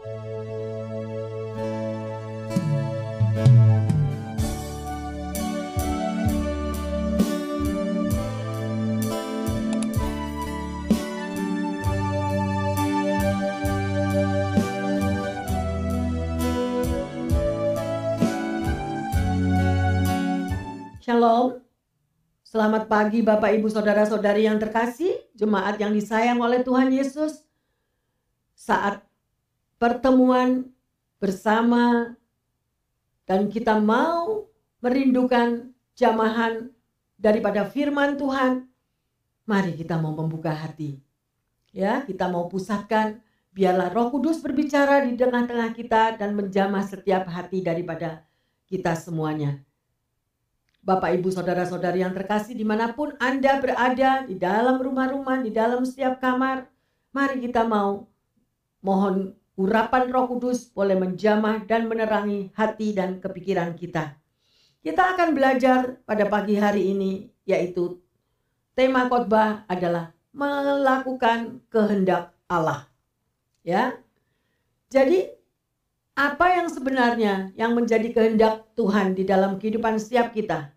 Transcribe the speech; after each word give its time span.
Shalom. 0.00 0.16
Selamat 22.40 22.88
pagi 22.88 23.20
Bapak 23.20 23.52
Ibu 23.52 23.68
Saudara-saudari 23.68 24.48
yang 24.48 24.56
terkasih, 24.56 25.12
jemaat 25.36 25.76
yang 25.76 25.92
disayang 25.92 26.40
oleh 26.40 26.64
Tuhan 26.64 26.88
Yesus. 26.88 27.44
Saat 28.56 29.09
pertemuan 29.80 30.68
bersama 31.16 32.12
dan 33.24 33.48
kita 33.48 33.80
mau 33.80 34.44
merindukan 34.84 35.72
jamahan 35.96 36.68
daripada 37.16 37.64
firman 37.64 38.20
Tuhan, 38.20 38.68
mari 39.48 39.72
kita 39.72 39.96
mau 39.96 40.12
membuka 40.12 40.52
hati. 40.52 41.00
Ya, 41.72 42.04
kita 42.04 42.28
mau 42.28 42.44
pusatkan 42.50 43.24
biarlah 43.56 43.88
Roh 43.88 44.12
Kudus 44.12 44.44
berbicara 44.44 45.00
di 45.06 45.16
tengah-tengah 45.16 45.72
kita 45.72 46.20
dan 46.20 46.36
menjamah 46.36 46.84
setiap 46.84 47.24
hati 47.30 47.64
daripada 47.64 48.26
kita 48.68 48.92
semuanya. 48.98 49.64
Bapak, 50.80 51.12
Ibu, 51.20 51.28
Saudara-saudari 51.28 52.00
yang 52.00 52.16
terkasih 52.16 52.56
di 52.56 52.64
mana 52.64 52.96
pun 52.96 53.12
Anda 53.20 53.60
berada, 53.60 54.24
di 54.24 54.34
dalam 54.40 54.80
rumah-rumah, 54.80 55.44
di 55.44 55.52
dalam 55.52 55.84
setiap 55.84 56.18
kamar, 56.18 56.66
mari 57.12 57.36
kita 57.44 57.68
mau 57.68 58.08
mohon 58.80 59.36
urapan 59.60 60.08
roh 60.08 60.24
kudus 60.24 60.72
boleh 60.72 60.96
menjamah 60.96 61.68
dan 61.68 61.84
menerangi 61.84 62.48
hati 62.56 62.96
dan 62.96 63.20
kepikiran 63.20 63.76
kita. 63.76 64.16
Kita 64.80 65.12
akan 65.12 65.36
belajar 65.36 66.00
pada 66.08 66.24
pagi 66.24 66.56
hari 66.56 66.96
ini, 66.96 67.28
yaitu 67.44 68.00
tema 68.72 69.04
khotbah 69.12 69.68
adalah 69.68 70.16
melakukan 70.32 71.60
kehendak 71.68 72.32
Allah. 72.48 72.88
Ya, 73.60 74.00
jadi 74.88 75.36
apa 76.16 76.56
yang 76.56 76.72
sebenarnya 76.72 77.52
yang 77.52 77.76
menjadi 77.76 78.08
kehendak 78.16 78.64
Tuhan 78.72 79.12
di 79.12 79.28
dalam 79.28 79.60
kehidupan 79.60 80.00
setiap 80.00 80.32
kita. 80.32 80.72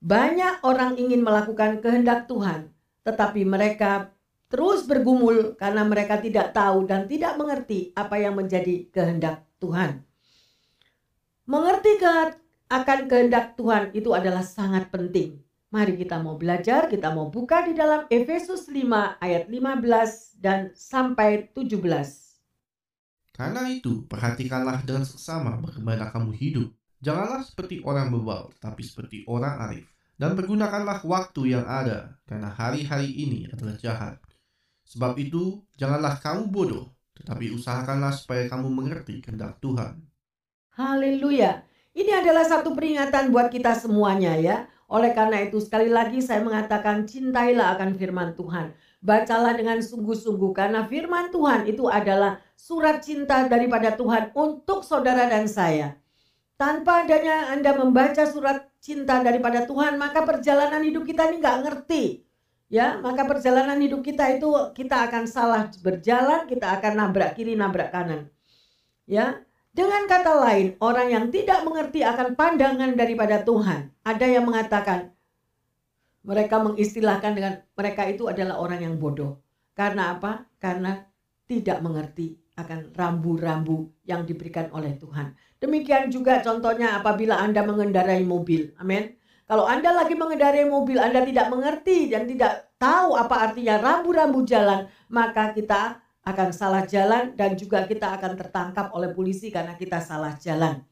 Banyak 0.00 0.64
orang 0.64 0.96
ingin 0.96 1.20
melakukan 1.20 1.84
kehendak 1.84 2.24
Tuhan, 2.24 2.72
tetapi 3.04 3.44
mereka 3.44 4.16
terus 4.50 4.82
bergumul 4.82 5.54
karena 5.54 5.86
mereka 5.86 6.18
tidak 6.18 6.50
tahu 6.50 6.84
dan 6.84 7.06
tidak 7.06 7.38
mengerti 7.38 7.94
apa 7.94 8.18
yang 8.18 8.34
menjadi 8.34 8.90
kehendak 8.90 9.46
Tuhan. 9.62 10.02
Mengerti 11.46 11.96
ke 12.02 12.34
akan 12.70 13.00
kehendak 13.10 13.54
Tuhan 13.54 13.94
itu 13.94 14.10
adalah 14.10 14.42
sangat 14.42 14.90
penting. 14.90 15.38
Mari 15.70 15.94
kita 15.94 16.18
mau 16.18 16.34
belajar, 16.34 16.90
kita 16.90 17.14
mau 17.14 17.30
buka 17.30 17.62
di 17.62 17.78
dalam 17.78 18.02
Efesus 18.10 18.66
5 18.66 19.22
ayat 19.22 19.46
15 19.46 20.42
dan 20.42 20.74
sampai 20.74 21.46
17. 21.54 21.78
Karena 23.30 23.70
itu, 23.70 24.02
perhatikanlah 24.10 24.82
dengan 24.82 25.06
seksama 25.06 25.62
bagaimana 25.62 26.10
kamu 26.10 26.34
hidup. 26.34 26.68
Janganlah 26.98 27.46
seperti 27.46 27.86
orang 27.86 28.10
bebal, 28.10 28.50
tapi 28.58 28.82
seperti 28.82 29.22
orang 29.30 29.62
arif. 29.70 29.86
Dan 30.18 30.34
pergunakanlah 30.34 31.06
waktu 31.06 31.54
yang 31.54 31.64
ada, 31.64 32.18
karena 32.26 32.50
hari-hari 32.50 33.08
ini 33.08 33.48
adalah 33.48 33.78
jahat. 33.78 34.18
Sebab 34.90 35.14
itu, 35.22 35.62
janganlah 35.78 36.18
kamu 36.18 36.50
bodoh, 36.50 36.90
tetapi 37.14 37.54
usahakanlah 37.54 38.10
supaya 38.10 38.50
kamu 38.50 38.66
mengerti 38.74 39.22
kehendak 39.22 39.62
Tuhan. 39.62 40.02
Haleluya. 40.74 41.62
Ini 41.94 42.10
adalah 42.18 42.42
satu 42.42 42.74
peringatan 42.74 43.30
buat 43.30 43.54
kita 43.54 43.78
semuanya 43.78 44.34
ya. 44.34 44.66
Oleh 44.90 45.14
karena 45.14 45.46
itu 45.46 45.62
sekali 45.62 45.86
lagi 45.86 46.18
saya 46.18 46.42
mengatakan 46.42 47.06
cintailah 47.06 47.78
akan 47.78 47.94
firman 47.94 48.34
Tuhan. 48.34 48.74
Bacalah 48.98 49.54
dengan 49.54 49.78
sungguh-sungguh 49.78 50.50
karena 50.50 50.82
firman 50.90 51.30
Tuhan 51.30 51.70
itu 51.70 51.86
adalah 51.86 52.42
surat 52.58 52.98
cinta 52.98 53.46
daripada 53.46 53.94
Tuhan 53.94 54.34
untuk 54.34 54.82
saudara 54.82 55.30
dan 55.30 55.46
saya. 55.46 56.02
Tanpa 56.58 57.06
adanya 57.06 57.54
Anda 57.54 57.78
membaca 57.78 58.26
surat 58.26 58.66
cinta 58.82 59.22
daripada 59.22 59.70
Tuhan, 59.70 59.94
maka 60.02 60.26
perjalanan 60.26 60.82
hidup 60.82 61.06
kita 61.06 61.30
ini 61.30 61.38
nggak 61.38 61.58
ngerti. 61.62 62.29
Ya, 62.70 63.02
maka 63.02 63.26
perjalanan 63.26 63.82
hidup 63.82 64.06
kita 64.06 64.30
itu 64.38 64.46
kita 64.78 65.10
akan 65.10 65.26
salah 65.26 65.66
berjalan, 65.82 66.46
kita 66.46 66.70
akan 66.78 66.92
nabrak 67.02 67.34
kiri, 67.34 67.58
nabrak 67.58 67.90
kanan. 67.90 68.30
Ya, 69.10 69.42
dengan 69.74 70.06
kata 70.06 70.38
lain, 70.38 70.78
orang 70.78 71.10
yang 71.10 71.24
tidak 71.34 71.66
mengerti 71.66 72.06
akan 72.06 72.38
pandangan 72.38 72.94
daripada 72.94 73.42
Tuhan. 73.42 73.90
Ada 74.06 74.26
yang 74.26 74.46
mengatakan, 74.46 75.10
mereka 76.22 76.62
mengistilahkan 76.62 77.32
dengan 77.34 77.52
mereka 77.74 78.06
itu 78.06 78.30
adalah 78.30 78.62
orang 78.62 78.86
yang 78.86 78.94
bodoh. 79.02 79.42
Karena 79.74 80.14
apa? 80.14 80.46
Karena 80.62 81.02
tidak 81.50 81.82
mengerti 81.82 82.38
akan 82.54 82.92
rambu-rambu 82.94 83.90
yang 84.04 84.22
diberikan 84.22 84.68
oleh 84.70 84.94
Tuhan. 84.94 85.32
Demikian 85.58 86.12
juga 86.12 86.38
contohnya 86.44 87.00
apabila 87.00 87.40
Anda 87.40 87.64
mengendarai 87.64 88.22
mobil. 88.22 88.76
Amin. 88.78 89.19
Kalau 89.50 89.66
Anda 89.66 89.90
lagi 89.90 90.14
mengendarai 90.14 90.62
mobil, 90.70 91.02
Anda 91.02 91.26
tidak 91.26 91.50
mengerti 91.50 92.06
dan 92.06 92.30
tidak 92.30 92.70
tahu 92.78 93.18
apa 93.18 93.50
artinya 93.50 93.82
rambu-rambu 93.82 94.46
jalan, 94.46 94.86
maka 95.10 95.50
kita 95.50 95.98
akan 96.22 96.54
salah 96.54 96.86
jalan 96.86 97.34
dan 97.34 97.58
juga 97.58 97.82
kita 97.90 98.14
akan 98.14 98.38
tertangkap 98.38 98.94
oleh 98.94 99.10
polisi 99.10 99.50
karena 99.50 99.74
kita 99.74 99.98
salah 99.98 100.38
jalan. 100.38 100.86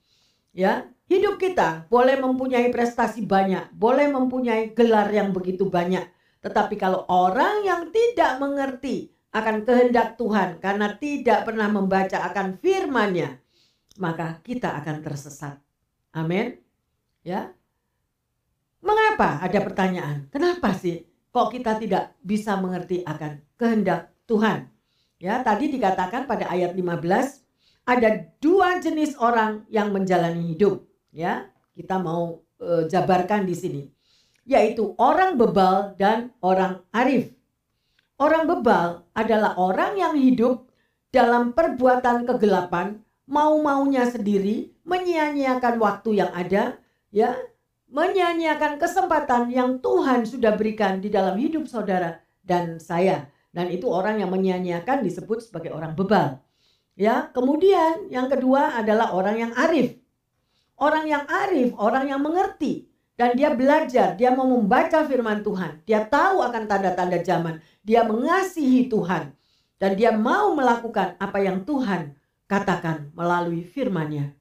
Ya, 0.51 0.91
Hidup 1.09 1.41
kita 1.41 1.89
boleh 1.89 2.21
mempunyai 2.21 2.69
prestasi 2.69 3.25
banyak, 3.25 3.73
boleh 3.73 4.13
mempunyai 4.13 4.77
gelar 4.77 5.09
yang 5.09 5.33
begitu 5.33 5.65
banyak. 5.65 6.05
Tetapi 6.45 6.77
kalau 6.77 7.09
orang 7.09 7.65
yang 7.65 7.89
tidak 7.89 8.37
mengerti 8.37 9.09
akan 9.33 9.65
kehendak 9.65 10.21
Tuhan 10.21 10.61
karena 10.61 10.93
tidak 11.01 11.49
pernah 11.49 11.73
membaca 11.73 12.21
akan 12.29 12.61
firman-Nya, 12.61 13.41
maka 13.97 14.37
kita 14.45 14.77
akan 14.85 15.01
tersesat. 15.01 15.57
Amin. 16.13 16.61
Ya. 17.25 17.57
Mengapa 18.88 19.44
ada 19.44 19.59
pertanyaan? 19.60 20.32
Kenapa 20.32 20.72
sih 20.72 21.04
kok 21.28 21.53
kita 21.53 21.76
tidak 21.76 22.16
bisa 22.25 22.56
mengerti 22.56 23.04
akan 23.04 23.44
kehendak 23.60 24.16
Tuhan? 24.25 24.72
Ya, 25.21 25.44
tadi 25.44 25.69
dikatakan 25.69 26.25
pada 26.25 26.49
ayat 26.49 26.72
15 26.72 27.04
ada 27.84 28.09
dua 28.41 28.81
jenis 28.81 29.12
orang 29.21 29.69
yang 29.69 29.93
menjalani 29.93 30.54
hidup 30.54 30.88
ya 31.12 31.48
kita 31.72 31.98
mau 31.98 32.44
e, 32.60 32.87
jabarkan 32.88 33.48
di 33.48 33.56
sini 33.56 33.82
yaitu 34.48 34.97
orang 34.97 35.37
bebal 35.37 35.93
dan 36.00 36.32
orang 36.41 36.81
arif. 36.97 37.37
Orang 38.16 38.48
bebal 38.48 39.04
adalah 39.12 39.54
orang 39.60 40.00
yang 40.00 40.16
hidup 40.16 40.65
dalam 41.12 41.53
perbuatan 41.53 42.25
kegelapan, 42.25 43.04
mau-maunya 43.28 44.09
sendiri, 44.09 44.72
menyia-nyiakan 44.88 45.77
waktu 45.77 46.25
yang 46.25 46.32
ada, 46.32 46.81
ya, 47.12 47.37
menyia-nyiakan 47.88 48.76
kesempatan 48.76 49.49
yang 49.49 49.81
Tuhan 49.81 50.28
sudah 50.28 50.54
berikan 50.54 51.00
di 51.00 51.09
dalam 51.09 51.37
hidup 51.41 51.65
saudara 51.65 52.21
dan 52.44 52.76
saya. 52.81 53.28
Dan 53.49 53.72
itu 53.72 53.88
orang 53.88 54.21
yang 54.21 54.31
menyia-nyiakan 54.31 55.03
disebut 55.03 55.41
sebagai 55.41 55.72
orang 55.72 55.97
bebal. 55.97 56.38
Ya, 56.98 57.32
kemudian 57.32 58.12
yang 58.12 58.28
kedua 58.28 58.77
adalah 58.77 59.16
orang 59.16 59.37
yang 59.41 59.53
arif. 59.56 59.97
Orang 60.78 61.10
yang 61.10 61.25
arif, 61.27 61.75
orang 61.75 62.06
yang 62.06 62.21
mengerti. 62.22 62.87
Dan 63.19 63.34
dia 63.34 63.50
belajar, 63.50 64.15
dia 64.15 64.31
mau 64.31 64.47
membaca 64.47 65.03
firman 65.03 65.43
Tuhan. 65.43 65.82
Dia 65.82 66.06
tahu 66.06 66.38
akan 66.38 66.71
tanda-tanda 66.71 67.19
zaman. 67.27 67.59
Dia 67.82 68.06
mengasihi 68.06 68.87
Tuhan. 68.87 69.34
Dan 69.78 69.98
dia 69.98 70.15
mau 70.15 70.54
melakukan 70.54 71.19
apa 71.19 71.39
yang 71.42 71.66
Tuhan 71.66 72.15
katakan 72.47 73.10
melalui 73.18 73.66
firman-Nya. 73.66 74.38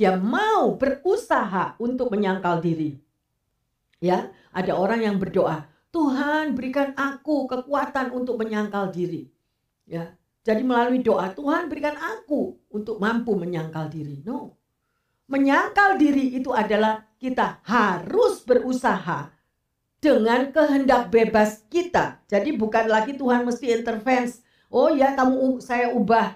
Dia 0.00 0.16
mau 0.16 0.80
berusaha 0.80 1.76
untuk 1.76 2.08
menyangkal 2.08 2.64
diri. 2.64 2.96
Ya, 4.00 4.32
ada 4.48 4.72
orang 4.72 5.04
yang 5.04 5.20
berdoa, 5.20 5.68
Tuhan 5.92 6.56
berikan 6.56 6.96
aku 6.96 7.44
kekuatan 7.44 8.08
untuk 8.16 8.40
menyangkal 8.40 8.88
diri. 8.88 9.28
Ya, 9.84 10.16
jadi 10.40 10.64
melalui 10.64 11.04
doa 11.04 11.28
Tuhan 11.36 11.68
berikan 11.68 12.00
aku 12.00 12.56
untuk 12.72 12.96
mampu 12.96 13.36
menyangkal 13.36 13.92
diri. 13.92 14.24
No, 14.24 14.56
Menyangkal 15.30 15.94
diri 16.00 16.34
itu 16.34 16.50
adalah 16.50 17.06
kita 17.20 17.60
harus 17.62 18.42
berusaha 18.42 19.30
dengan 20.00 20.50
kehendak 20.50 21.12
bebas 21.12 21.62
kita. 21.70 22.24
Jadi 22.26 22.56
bukan 22.56 22.88
lagi 22.88 23.14
Tuhan 23.14 23.46
mesti 23.46 23.70
intervensi. 23.70 24.42
Oh 24.72 24.90
ya 24.90 25.12
kamu 25.12 25.60
saya 25.62 25.92
ubah. 25.92 26.34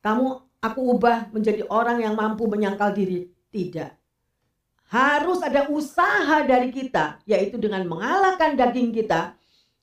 Kamu 0.00 0.53
aku 0.64 0.96
ubah 0.96 1.28
menjadi 1.28 1.68
orang 1.68 2.00
yang 2.00 2.16
mampu 2.16 2.48
menyangkal 2.48 2.96
diri. 2.96 3.28
Tidak. 3.52 3.92
Harus 4.88 5.44
ada 5.44 5.68
usaha 5.68 6.40
dari 6.48 6.72
kita 6.72 7.20
yaitu 7.28 7.60
dengan 7.60 7.84
mengalahkan 7.84 8.56
daging 8.56 8.96
kita, 8.96 9.36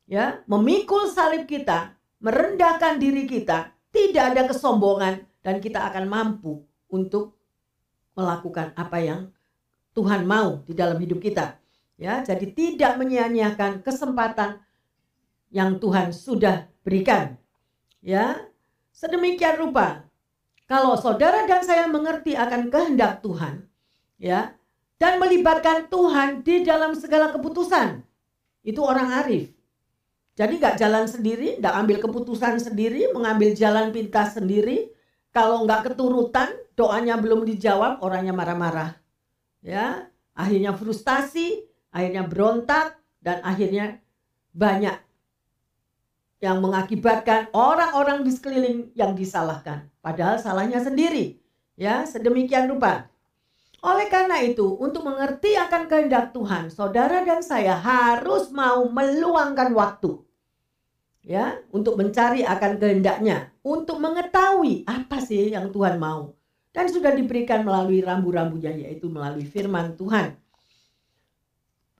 ya, 0.09 0.41
memikul 0.49 1.05
salib 1.13 1.45
kita, 1.45 1.93
merendahkan 2.17 2.97
diri 2.97 3.29
kita 3.29 3.69
tidak 3.93 4.33
ada 4.33 4.41
kesombongan 4.49 5.21
dan 5.45 5.61
kita 5.61 5.83
akan 5.83 6.09
mampu 6.09 6.63
untuk 6.89 7.37
melakukan 8.15 8.71
apa 8.75 8.97
yang 8.99 9.21
Tuhan 9.91 10.23
mau 10.23 10.63
di 10.63 10.73
dalam 10.73 10.97
hidup 10.97 11.19
kita. 11.19 11.59
Ya, 12.01 12.25
jadi 12.25 12.49
tidak 12.49 12.97
menyia-nyiakan 12.97 13.85
kesempatan 13.85 14.57
yang 15.53 15.77
Tuhan 15.77 16.09
sudah 16.15 16.65
berikan. 16.81 17.37
Ya, 18.01 18.49
sedemikian 18.89 19.61
rupa 19.61 20.10
kalau 20.71 20.95
saudara 20.95 21.43
dan 21.43 21.67
saya 21.67 21.83
mengerti 21.91 22.31
akan 22.31 22.71
kehendak 22.71 23.19
Tuhan, 23.19 23.67
ya, 24.15 24.55
dan 24.95 25.19
melibatkan 25.19 25.91
Tuhan 25.91 26.47
di 26.47 26.63
dalam 26.63 26.95
segala 26.95 27.35
keputusan, 27.35 27.99
itu 28.63 28.79
orang 28.79 29.11
arif. 29.19 29.51
Jadi 30.39 30.63
nggak 30.63 30.79
jalan 30.79 31.11
sendiri, 31.11 31.59
nggak 31.59 31.75
ambil 31.75 31.97
keputusan 31.99 32.55
sendiri, 32.63 33.11
mengambil 33.11 33.51
jalan 33.51 33.91
pintas 33.91 34.39
sendiri. 34.39 34.95
Kalau 35.35 35.67
nggak 35.67 35.91
keturutan, 35.91 36.55
doanya 36.79 37.19
belum 37.19 37.43
dijawab, 37.43 37.99
orangnya 37.99 38.31
marah-marah. 38.31 38.95
Ya, 39.59 40.07
akhirnya 40.31 40.71
frustasi, 40.71 41.67
akhirnya 41.91 42.23
berontak, 42.23 42.95
dan 43.19 43.43
akhirnya 43.43 43.99
banyak 44.55 44.95
yang 46.39 46.63
mengakibatkan 46.63 47.51
orang-orang 47.51 48.23
di 48.23 48.31
sekeliling 48.31 48.79
yang 48.95 49.11
disalahkan. 49.19 49.90
Padahal 50.01 50.41
salahnya 50.41 50.81
sendiri. 50.81 51.37
Ya, 51.77 52.05
sedemikian 52.09 52.69
rupa. 52.69 53.09
Oleh 53.81 54.05
karena 54.13 54.37
itu, 54.45 54.77
untuk 54.77 55.01
mengerti 55.01 55.57
akan 55.57 55.89
kehendak 55.89 56.37
Tuhan, 56.37 56.69
saudara 56.69 57.25
dan 57.25 57.41
saya 57.41 57.73
harus 57.73 58.53
mau 58.53 58.85
meluangkan 58.85 59.73
waktu. 59.73 60.21
Ya, 61.25 61.57
untuk 61.73 61.97
mencari 61.97 62.45
akan 62.45 62.77
kehendaknya, 62.77 63.53
untuk 63.65 63.97
mengetahui 63.97 64.85
apa 64.85 65.21
sih 65.21 65.53
yang 65.53 65.73
Tuhan 65.73 65.97
mau. 65.97 66.37
Dan 66.69 66.89
sudah 66.89 67.13
diberikan 67.13 67.65
melalui 67.65 68.05
rambu-rambunya 68.05 68.73
yaitu 68.73 69.09
melalui 69.09 69.45
firman 69.45 69.97
Tuhan. 69.97 70.37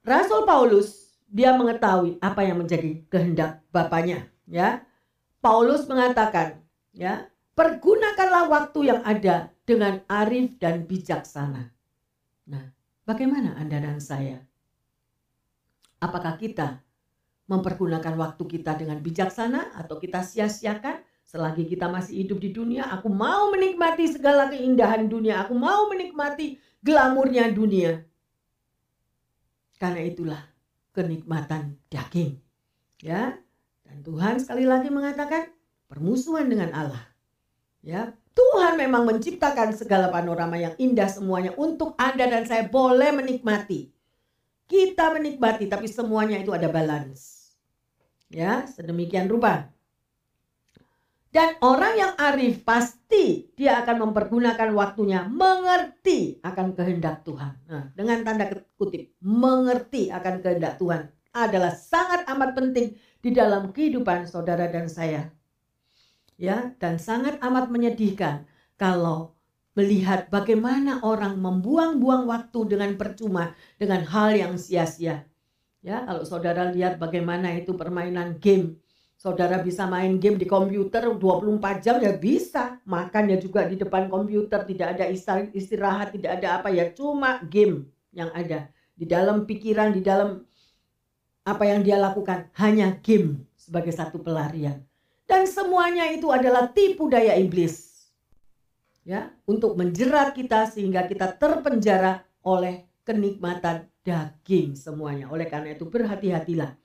Rasul 0.02 0.46
Paulus 0.46 1.18
dia 1.30 1.54
mengetahui 1.54 2.18
apa 2.22 2.42
yang 2.46 2.62
menjadi 2.62 3.02
kehendak 3.08 3.62
Bapaknya, 3.74 4.28
ya. 4.46 4.86
Paulus 5.42 5.90
mengatakan, 5.90 6.62
ya, 6.94 7.31
pergunakanlah 7.56 8.48
waktu 8.48 8.80
yang 8.88 9.02
ada 9.04 9.52
dengan 9.68 10.04
arif 10.08 10.58
dan 10.60 10.84
bijaksana. 10.88 11.72
Nah, 12.50 12.66
bagaimana 13.08 13.56
Anda 13.56 13.80
dan 13.80 14.00
saya? 14.04 14.44
Apakah 16.02 16.36
kita 16.42 16.82
mempergunakan 17.46 18.16
waktu 18.18 18.44
kita 18.48 18.80
dengan 18.80 19.00
bijaksana 19.04 19.78
atau 19.78 20.02
kita 20.02 20.26
sia-siakan 20.26 21.04
selagi 21.28 21.70
kita 21.70 21.88
masih 21.88 22.26
hidup 22.26 22.42
di 22.42 22.50
dunia? 22.52 22.90
Aku 22.98 23.08
mau 23.08 23.54
menikmati 23.54 24.10
segala 24.10 24.50
keindahan 24.50 25.06
dunia, 25.06 25.46
aku 25.46 25.54
mau 25.54 25.88
menikmati 25.92 26.58
glamurnya 26.82 27.54
dunia. 27.54 28.02
Karena 29.78 30.02
itulah 30.02 30.42
kenikmatan 30.94 31.78
daging. 31.90 32.38
Ya. 33.02 33.38
Dan 33.86 34.08
Tuhan 34.08 34.40
sekali 34.40 34.64
lagi 34.64 34.88
mengatakan 34.88 35.52
permusuhan 35.92 36.48
dengan 36.48 36.72
Allah. 36.72 37.11
Ya, 37.82 38.14
Tuhan 38.38 38.78
memang 38.78 39.10
menciptakan 39.10 39.74
segala 39.74 40.14
panorama 40.14 40.54
yang 40.56 40.78
indah 40.78 41.10
semuanya 41.10 41.52
untuk 41.58 41.98
Anda 41.98 42.30
dan 42.30 42.46
saya 42.46 42.70
boleh 42.70 43.10
menikmati. 43.10 43.90
Kita 44.70 45.12
menikmati 45.12 45.68
tapi 45.68 45.90
semuanya 45.90 46.38
itu 46.38 46.54
ada 46.54 46.70
balance. 46.70 47.52
Ya, 48.32 48.64
sedemikian 48.70 49.28
rupa. 49.28 49.68
Dan 51.32 51.56
orang 51.64 51.94
yang 51.96 52.14
arif 52.20 52.64
pasti 52.68 53.52
dia 53.56 53.80
akan 53.84 54.08
mempergunakan 54.08 54.70
waktunya 54.76 55.28
mengerti 55.28 56.44
akan 56.44 56.76
kehendak 56.76 57.24
Tuhan. 57.24 57.56
Nah, 57.72 57.88
dengan 57.96 58.20
tanda 58.24 58.52
kutip, 58.76 59.16
mengerti 59.24 60.12
akan 60.12 60.44
kehendak 60.44 60.76
Tuhan 60.76 61.08
adalah 61.32 61.72
sangat 61.72 62.28
amat 62.28 62.52
penting 62.52 63.00
di 63.24 63.32
dalam 63.32 63.72
kehidupan 63.72 64.28
saudara 64.28 64.68
dan 64.68 64.92
saya 64.92 65.32
ya 66.42 66.74
dan 66.82 66.98
sangat 66.98 67.38
amat 67.38 67.70
menyedihkan 67.70 68.50
kalau 68.74 69.38
melihat 69.78 70.26
bagaimana 70.34 71.00
orang 71.06 71.38
membuang-buang 71.38 72.26
waktu 72.26 72.60
dengan 72.66 72.98
percuma 72.98 73.54
dengan 73.78 74.02
hal 74.10 74.34
yang 74.34 74.54
sia-sia. 74.58 75.30
Ya, 75.86 76.02
kalau 76.06 76.26
saudara 76.26 76.70
lihat 76.74 76.98
bagaimana 76.98 77.54
itu 77.58 77.78
permainan 77.78 78.42
game. 78.42 78.82
Saudara 79.22 79.62
bisa 79.62 79.86
main 79.86 80.18
game 80.18 80.38
di 80.38 80.50
komputer 80.50 81.06
24 81.06 81.86
jam 81.86 82.02
ya 82.02 82.18
bisa. 82.18 82.82
Makan 82.90 83.30
ya 83.30 83.38
juga 83.38 83.70
di 83.70 83.78
depan 83.78 84.10
komputer, 84.10 84.66
tidak 84.66 84.98
ada 84.98 85.06
istirahat, 85.54 86.10
tidak 86.14 86.42
ada 86.42 86.58
apa 86.58 86.74
ya, 86.74 86.90
cuma 86.90 87.38
game 87.46 87.86
yang 88.14 88.34
ada. 88.34 88.70
Di 88.98 89.06
dalam 89.06 89.46
pikiran, 89.46 89.94
di 89.94 90.02
dalam 90.02 90.42
apa 91.46 91.64
yang 91.66 91.82
dia 91.86 91.98
lakukan 92.02 92.50
hanya 92.58 92.98
game 93.02 93.46
sebagai 93.58 93.94
satu 93.94 94.22
pelarian. 94.22 94.82
Dan 95.32 95.48
semuanya 95.48 96.12
itu 96.12 96.28
adalah 96.28 96.68
tipu 96.68 97.08
daya 97.08 97.40
iblis. 97.40 97.88
Ya, 99.08 99.32
untuk 99.48 99.80
menjerat 99.80 100.36
kita 100.36 100.68
sehingga 100.68 101.08
kita 101.08 101.40
terpenjara 101.40 102.28
oleh 102.44 102.84
kenikmatan 103.08 103.88
daging 104.04 104.76
semuanya. 104.76 105.32
Oleh 105.32 105.48
karena 105.48 105.72
itu 105.72 105.88
berhati-hatilah. 105.88 106.76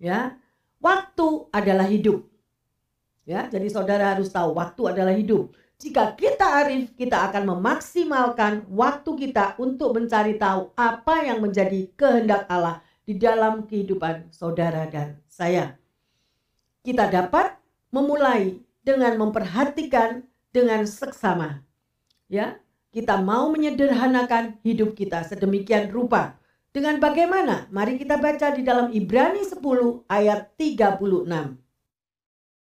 Ya. 0.00 0.40
Waktu 0.80 1.52
adalah 1.52 1.84
hidup. 1.92 2.24
Ya, 3.28 3.44
jadi 3.52 3.68
saudara 3.68 4.16
harus 4.16 4.32
tahu 4.32 4.56
waktu 4.56 4.96
adalah 4.96 5.12
hidup. 5.12 5.52
Jika 5.76 6.16
kita 6.16 6.64
arif, 6.64 6.96
kita 6.96 7.28
akan 7.28 7.52
memaksimalkan 7.52 8.64
waktu 8.72 9.10
kita 9.28 9.60
untuk 9.60 9.92
mencari 9.92 10.40
tahu 10.40 10.72
apa 10.72 11.28
yang 11.28 11.44
menjadi 11.44 11.92
kehendak 12.00 12.48
Allah 12.48 12.80
di 13.04 13.20
dalam 13.20 13.68
kehidupan 13.68 14.32
saudara 14.32 14.88
dan 14.88 15.20
saya. 15.28 15.76
Kita 16.80 17.12
dapat 17.12 17.59
memulai 17.90 18.58
dengan 18.80 19.18
memperhatikan 19.18 20.24
dengan 20.50 20.86
seksama. 20.86 21.62
Ya, 22.30 22.62
kita 22.90 23.22
mau 23.22 23.50
menyederhanakan 23.50 24.58
hidup 24.62 24.94
kita 24.98 25.26
sedemikian 25.26 25.90
rupa. 25.90 26.38
Dengan 26.70 27.02
bagaimana? 27.02 27.66
Mari 27.74 27.98
kita 27.98 28.14
baca 28.22 28.54
di 28.54 28.62
dalam 28.62 28.94
Ibrani 28.94 29.42
10 29.42 29.58
ayat 30.06 30.54
36. 30.54 31.58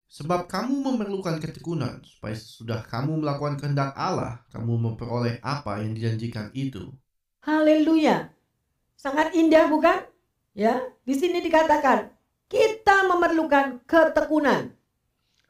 Sebab 0.05 0.45
kamu 0.45 0.75
memerlukan 0.85 1.41
ketekunan 1.41 2.05
supaya 2.05 2.37
sesudah 2.37 2.85
kamu 2.85 3.25
melakukan 3.25 3.57
kehendak 3.57 3.97
Allah, 3.97 4.45
kamu 4.53 4.77
memperoleh 4.77 5.41
apa 5.41 5.81
yang 5.81 5.97
dijanjikan 5.97 6.53
itu. 6.53 6.93
Haleluya. 7.41 8.29
Sangat 8.93 9.33
indah 9.33 9.65
bukan? 9.67 10.05
Ya, 10.53 10.85
di 11.03 11.17
sini 11.17 11.41
dikatakan 11.41 12.13
kita 12.47 13.09
memerlukan 13.09 13.81
ketekunan 13.89 14.71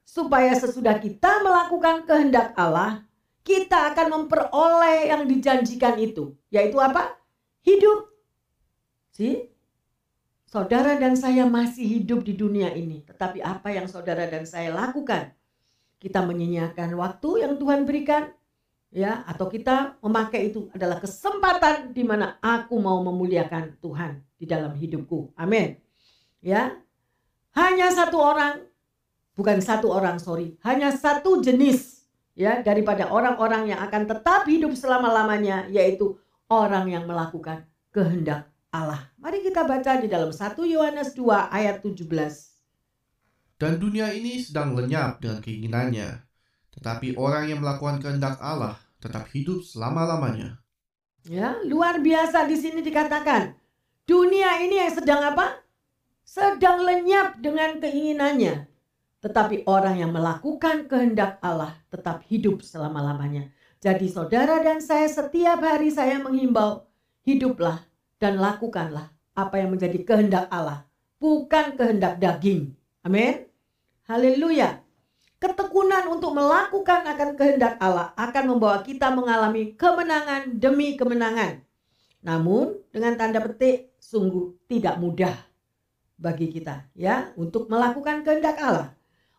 supaya 0.05 0.53
sesudah 0.53 1.01
kita 1.01 1.41
melakukan 1.41 2.05
kehendak 2.05 2.53
Allah, 2.53 3.01
kita 3.41 3.91
akan 3.91 4.07
memperoleh 4.21 5.09
yang 5.09 5.25
dijanjikan 5.25 5.97
itu, 5.97 6.37
yaitu 6.53 6.77
apa? 6.77 7.17
Hidup. 7.65 8.13
Si 9.09 9.49
saudara 10.45 10.95
dan 10.95 11.17
saya 11.17 11.43
masih 11.49 11.83
hidup 11.83 12.21
di 12.21 12.37
dunia 12.37 12.71
ini, 12.77 13.01
tetapi 13.03 13.41
apa 13.41 13.73
yang 13.73 13.89
saudara 13.89 14.29
dan 14.29 14.45
saya 14.45 14.71
lakukan? 14.71 15.33
Kita 15.97 16.21
menyanyiakan 16.21 16.93
waktu 16.95 17.29
yang 17.41 17.57
Tuhan 17.57 17.83
berikan, 17.83 18.29
ya, 18.93 19.25
atau 19.25 19.49
kita 19.49 19.97
memakai 20.05 20.53
itu 20.53 20.69
adalah 20.71 21.01
kesempatan 21.01 21.91
di 21.91 22.05
mana 22.05 22.37
aku 22.39 22.77
mau 22.77 23.01
memuliakan 23.01 23.81
Tuhan 23.81 24.21
di 24.37 24.45
dalam 24.45 24.77
hidupku. 24.77 25.33
Amin. 25.35 25.81
Ya. 26.45 26.77
Hanya 27.55 27.87
satu 27.89 28.19
orang 28.19 28.67
bukan 29.35 29.59
satu 29.61 29.91
orang 29.91 30.17
sorry 30.17 30.55
hanya 30.63 30.89
satu 30.95 31.43
jenis 31.43 32.07
ya 32.35 32.63
daripada 32.63 33.11
orang-orang 33.11 33.75
yang 33.75 33.79
akan 33.83 34.07
tetap 34.07 34.47
hidup 34.47 34.75
selama-lamanya 34.75 35.67
yaitu 35.71 36.17
orang 36.51 36.89
yang 36.91 37.05
melakukan 37.07 37.65
kehendak 37.95 38.51
Allah. 38.75 39.07
Mari 39.15 39.39
kita 39.39 39.63
baca 39.63 40.03
di 40.03 40.11
dalam 40.11 40.35
1 40.35 40.51
Yohanes 40.67 41.15
2 41.15 41.47
ayat 41.47 41.79
17. 41.79 42.11
Dan 43.55 43.79
dunia 43.79 44.11
ini 44.11 44.43
sedang 44.43 44.75
lenyap 44.75 45.23
dengan 45.23 45.39
keinginannya, 45.39 46.27
tetapi 46.75 47.15
orang 47.15 47.47
yang 47.47 47.63
melakukan 47.63 48.03
kehendak 48.03 48.35
Allah 48.43 48.75
tetap 48.99 49.31
hidup 49.31 49.63
selama-lamanya. 49.63 50.59
Ya, 51.23 51.55
luar 51.63 52.03
biasa 52.03 52.43
di 52.51 52.59
sini 52.59 52.83
dikatakan. 52.83 53.55
Dunia 54.05 54.61
ini 54.61 54.77
yang 54.77 54.93
sedang 54.93 55.23
apa? 55.23 55.63
Sedang 56.27 56.83
lenyap 56.83 57.39
dengan 57.39 57.79
keinginannya. 57.79 58.74
Tetapi 59.25 59.65
orang 59.65 59.97
yang 59.97 60.13
melakukan 60.13 60.85
kehendak 60.85 61.41
Allah 61.41 61.73
tetap 61.89 62.21
hidup 62.29 62.61
selama-lamanya. 62.61 63.49
Jadi 63.81 64.05
saudara 64.05 64.61
dan 64.61 64.77
saya 64.85 65.09
setiap 65.09 65.65
hari 65.65 65.89
saya 65.89 66.21
menghimbau, 66.21 66.85
hiduplah 67.25 67.81
dan 68.21 68.37
lakukanlah 68.37 69.09
apa 69.33 69.55
yang 69.57 69.73
menjadi 69.73 69.97
kehendak 70.05 70.45
Allah. 70.53 70.85
Bukan 71.17 71.73
kehendak 71.73 72.21
daging. 72.21 72.77
Amin. 73.01 73.49
Haleluya. 74.05 74.85
ketekunan 75.35 76.09
untuk 76.09 76.33
melakukan 76.33 77.05
akan 77.05 77.37
kehendak 77.37 77.77
Allah 77.77 78.13
akan 78.17 78.55
membawa 78.55 78.81
kita 78.81 79.13
mengalami 79.13 79.73
kemenangan 79.77 80.57
demi 80.57 80.97
kemenangan. 80.97 81.61
Namun 82.25 82.81
dengan 82.89 83.13
tanda 83.17 83.41
petik 83.41 83.93
sungguh 84.01 84.57
tidak 84.65 84.97
mudah 84.97 85.33
bagi 86.17 86.49
kita 86.49 86.89
ya 86.97 87.29
untuk 87.37 87.69
melakukan 87.69 88.25
kehendak 88.25 88.57
Allah. 88.57 88.93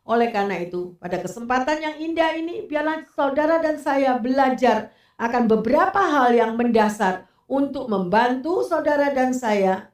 Oleh 0.06 0.30
karena 0.30 0.62
itu, 0.62 0.94
pada 1.02 1.18
kesempatan 1.18 1.82
yang 1.82 1.96
indah 1.98 2.30
ini 2.38 2.62
biarlah 2.70 3.02
saudara 3.10 3.58
dan 3.58 3.82
saya 3.82 4.14
belajar 4.22 4.94
akan 5.18 5.50
beberapa 5.50 5.98
hal 5.98 6.30
yang 6.30 6.54
mendasar 6.54 7.26
untuk 7.50 7.90
membantu 7.90 8.62
saudara 8.62 9.10
dan 9.10 9.34
saya 9.34 9.90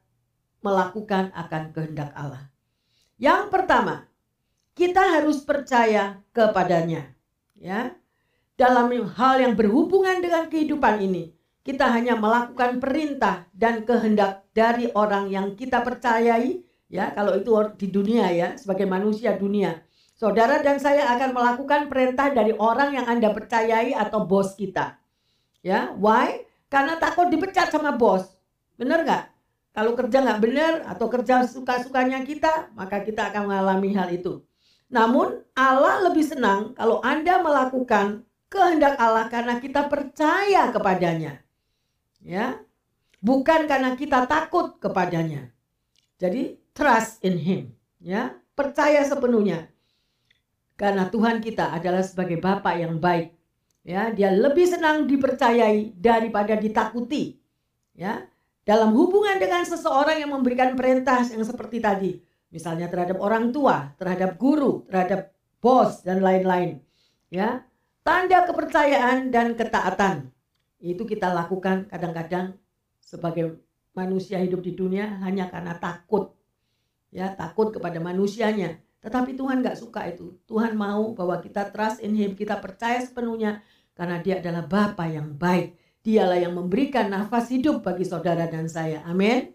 melakukan 0.61 1.33
akan 1.33 1.73
kehendak 1.73 2.13
Allah. 2.13 2.53
Yang 3.17 3.49
pertama, 3.49 4.05
kita 4.77 5.01
harus 5.17 5.41
percaya 5.41 6.21
kepadanya. 6.37 7.13
Ya. 7.57 7.97
Dalam 8.61 8.93
hal 8.93 9.35
yang 9.41 9.57
berhubungan 9.57 10.21
dengan 10.21 10.47
kehidupan 10.53 11.01
ini, 11.01 11.33
kita 11.65 11.89
hanya 11.89 12.21
melakukan 12.21 12.79
perintah 12.85 13.49
dan 13.57 13.89
kehendak 13.89 14.45
dari 14.53 14.93
orang 14.93 15.33
yang 15.33 15.57
kita 15.57 15.81
percayai, 15.81 16.61
ya, 16.93 17.17
kalau 17.17 17.33
itu 17.39 17.55
di 17.81 17.89
dunia 17.89 18.29
ya, 18.29 18.49
sebagai 18.61 18.85
manusia 18.85 19.35
dunia. 19.41 19.81
Saudara 20.23 20.63
dan 20.63 20.79
saya 20.79 21.11
akan 21.19 21.35
melakukan 21.35 21.91
perintah 21.91 22.31
dari 22.31 22.55
orang 22.55 22.95
yang 22.95 23.11
Anda 23.11 23.35
percayai 23.35 23.91
atau 23.91 24.23
bos 24.23 24.55
kita. 24.55 24.95
Ya, 25.67 25.91
why? 25.99 26.47
Karena 26.71 26.95
takut 26.95 27.27
dipecat 27.27 27.75
sama 27.75 27.99
bos. 27.99 28.31
Benar 28.79 29.03
nggak? 29.03 29.25
Kalau 29.75 29.99
kerja 29.99 30.23
nggak 30.23 30.39
benar 30.39 30.73
atau 30.87 31.11
kerja 31.11 31.43
suka-sukanya 31.43 32.23
kita, 32.23 32.71
maka 32.79 33.03
kita 33.03 33.35
akan 33.35 33.51
mengalami 33.51 33.99
hal 33.99 34.15
itu. 34.15 34.47
Namun 34.95 35.43
Allah 35.59 36.07
lebih 36.07 36.23
senang 36.23 36.71
kalau 36.79 37.03
Anda 37.03 37.43
melakukan 37.43 38.23
kehendak 38.47 39.03
Allah 39.03 39.27
karena 39.27 39.59
kita 39.59 39.91
percaya 39.91 40.71
kepadanya. 40.71 41.43
Ya. 42.23 42.63
Bukan 43.19 43.67
karena 43.67 43.99
kita 43.99 44.31
takut 44.31 44.79
kepadanya. 44.79 45.51
Jadi 46.23 46.63
trust 46.71 47.19
in 47.27 47.43
him, 47.43 47.75
ya. 47.99 48.39
Percaya 48.55 49.03
sepenuhnya. 49.03 49.72
Karena 50.75 51.07
Tuhan 51.09 51.39
kita 51.39 51.73
adalah 51.75 52.03
sebagai 52.03 52.41
Bapa 52.41 52.75
yang 52.75 52.99
baik. 52.99 53.33
Ya, 53.83 54.15
dia 54.15 54.31
lebih 54.31 54.67
senang 54.67 55.11
dipercayai 55.11 55.99
daripada 55.99 56.55
ditakuti. 56.55 57.39
Ya. 57.99 58.27
Dalam 58.63 58.95
hubungan 58.95 59.43
dengan 59.43 59.67
seseorang 59.67 60.23
yang 60.23 60.31
memberikan 60.31 60.79
perintah 60.79 61.27
yang 61.27 61.43
seperti 61.43 61.83
tadi, 61.83 62.13
misalnya 62.55 62.87
terhadap 62.87 63.19
orang 63.19 63.51
tua, 63.51 63.91
terhadap 63.99 64.39
guru, 64.39 64.87
terhadap 64.87 65.35
bos 65.59 66.07
dan 66.07 66.23
lain-lain. 66.23 66.79
Ya. 67.27 67.67
Tanda 68.03 68.43
kepercayaan 68.47 69.31
dan 69.31 69.55
ketaatan 69.55 70.31
itu 70.83 71.07
kita 71.07 71.31
lakukan 71.31 71.87
kadang-kadang 71.87 72.59
sebagai 72.99 73.63
manusia 73.95 74.43
hidup 74.43 74.67
di 74.67 74.75
dunia 74.75 75.23
hanya 75.23 75.47
karena 75.47 75.79
takut. 75.79 76.35
Ya, 77.15 77.31
takut 77.39 77.71
kepada 77.71 78.03
manusianya. 78.03 78.83
Tetapi 79.03 79.35
Tuhan 79.35 79.61
nggak 79.61 79.77
suka 79.77 80.07
itu. 80.07 80.39
Tuhan 80.47 80.79
mau 80.79 81.11
bahwa 81.13 81.43
kita 81.43 81.75
trust 81.75 81.99
in 82.01 82.15
Him, 82.15 82.39
kita 82.39 82.63
percaya 82.63 83.03
sepenuhnya 83.03 83.61
karena 83.99 84.23
Dia 84.23 84.39
adalah 84.39 84.63
Bapa 84.65 85.11
yang 85.11 85.35
baik. 85.35 85.75
Dialah 86.03 86.39
yang 86.39 86.55
memberikan 86.55 87.11
nafas 87.11 87.51
hidup 87.51 87.83
bagi 87.83 88.07
saudara 88.07 88.47
dan 88.47 88.67
saya. 88.71 89.03
Amin. 89.07 89.55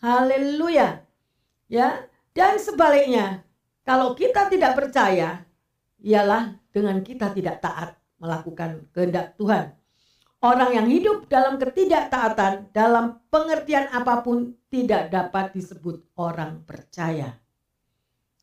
Haleluya. 0.00 1.04
Ya, 1.68 2.08
dan 2.36 2.60
sebaliknya, 2.60 3.44
kalau 3.84 4.12
kita 4.12 4.48
tidak 4.52 4.76
percaya, 4.76 5.44
ialah 6.04 6.60
dengan 6.68 7.00
kita 7.00 7.32
tidak 7.32 7.64
taat 7.64 7.96
melakukan 8.20 8.88
kehendak 8.92 9.36
Tuhan. 9.40 9.72
Orang 10.44 10.76
yang 10.76 10.84
hidup 10.84 11.32
dalam 11.32 11.56
ketidaktaatan, 11.56 12.70
dalam 12.76 13.24
pengertian 13.32 13.88
apa 13.88 14.20
pun, 14.20 14.52
tidak 14.68 15.08
dapat 15.08 15.56
disebut 15.56 16.04
orang 16.20 16.60
percaya. 16.68 17.40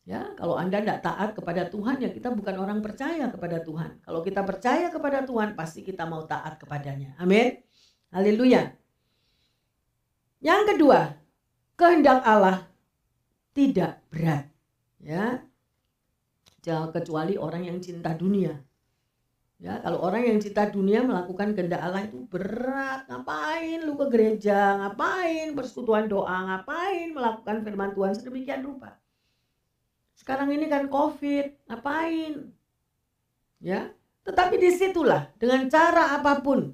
Ya, 0.04 0.36
kalau 0.36 0.60
Anda 0.60 0.84
tidak 0.84 1.00
taat 1.00 1.32
kepada 1.32 1.72
Tuhan, 1.72 2.04
ya 2.04 2.12
kita 2.12 2.36
bukan 2.36 2.60
orang 2.60 2.84
percaya 2.84 3.32
kepada 3.32 3.64
Tuhan. 3.64 4.04
Kalau 4.04 4.20
kita 4.20 4.44
percaya 4.44 4.92
kepada 4.92 5.24
Tuhan, 5.24 5.56
pasti 5.56 5.80
kita 5.80 6.04
mau 6.04 6.28
taat 6.28 6.60
kepadanya. 6.60 7.16
Amin. 7.16 7.64
Haleluya. 8.12 8.76
Yang 10.44 10.76
kedua, 10.76 11.24
kehendak 11.80 12.20
Allah 12.28 12.68
tidak 13.54 14.02
berat 14.10 14.50
ya 15.02 15.44
kecuali 16.64 17.36
orang 17.36 17.68
yang 17.68 17.78
cinta 17.84 18.16
dunia 18.16 18.56
ya 19.60 19.84
kalau 19.84 20.00
orang 20.00 20.24
yang 20.26 20.40
cinta 20.40 20.64
dunia 20.72 21.04
melakukan 21.04 21.52
kehendak 21.54 21.84
Allah 21.84 22.08
itu 22.08 22.24
berat 22.32 23.04
ngapain 23.12 23.84
lu 23.84 24.00
ke 24.00 24.06
gereja 24.10 24.80
ngapain 24.80 25.52
persekutuan 25.54 26.08
doa 26.08 26.34
ngapain 26.50 27.12
melakukan 27.12 27.68
firman 27.68 27.92
Tuhan 27.92 28.14
sedemikian 28.16 28.64
rupa 28.64 28.96
sekarang 30.24 30.56
ini 30.56 30.72
kan 30.72 30.88
covid 30.88 31.52
ngapain 31.68 32.48
ya 33.60 33.92
tetapi 34.24 34.56
di 34.56 34.72
situlah 34.72 35.28
dengan 35.36 35.68
cara 35.68 36.16
apa 36.16 36.40
pun 36.40 36.72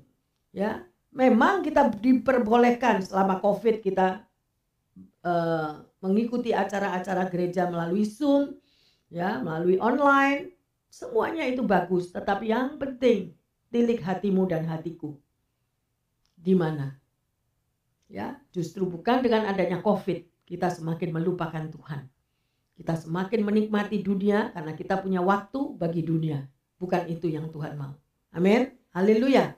ya 0.54 0.86
memang 1.10 1.66
kita 1.66 1.90
diperbolehkan 1.90 3.02
selama 3.02 3.42
covid 3.42 3.82
kita 3.82 4.30
uh, 5.26 5.90
mengikuti 6.00 6.56
acara-acara 6.56 7.28
gereja 7.28 7.68
melalui 7.68 8.08
Zoom, 8.08 8.56
ya, 9.12 9.40
melalui 9.44 9.80
online, 9.80 10.56
semuanya 10.88 11.44
itu 11.48 11.64
bagus. 11.64 12.12
Tetapi 12.12 12.46
yang 12.50 12.80
penting, 12.80 13.36
tilik 13.70 14.00
hatimu 14.00 14.48
dan 14.48 14.66
hatiku. 14.68 15.16
Di 16.40 16.56
mana? 16.56 16.96
Ya, 18.10 18.40
justru 18.50 18.90
bukan 18.90 19.22
dengan 19.22 19.46
adanya 19.46 19.84
COVID 19.86 20.50
kita 20.50 20.74
semakin 20.74 21.14
melupakan 21.14 21.62
Tuhan. 21.70 22.10
Kita 22.80 22.96
semakin 22.96 23.44
menikmati 23.44 24.00
dunia 24.00 24.56
karena 24.56 24.72
kita 24.72 25.04
punya 25.04 25.20
waktu 25.20 25.76
bagi 25.76 26.00
dunia. 26.00 26.48
Bukan 26.80 27.12
itu 27.12 27.28
yang 27.28 27.52
Tuhan 27.52 27.76
mau. 27.76 27.92
Amin. 28.32 28.72
Haleluya. 28.96 29.52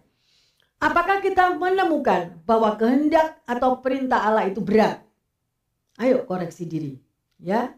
Apakah 0.81 1.21
kita 1.21 1.53
menemukan 1.53 2.41
bahwa 2.49 2.73
kehendak 2.73 3.37
atau 3.45 3.77
perintah 3.77 4.25
Allah 4.25 4.49
itu 4.49 4.57
berat? 4.65 5.05
Ayo 6.01 6.25
koreksi 6.25 6.65
diri, 6.65 6.97
ya. 7.37 7.77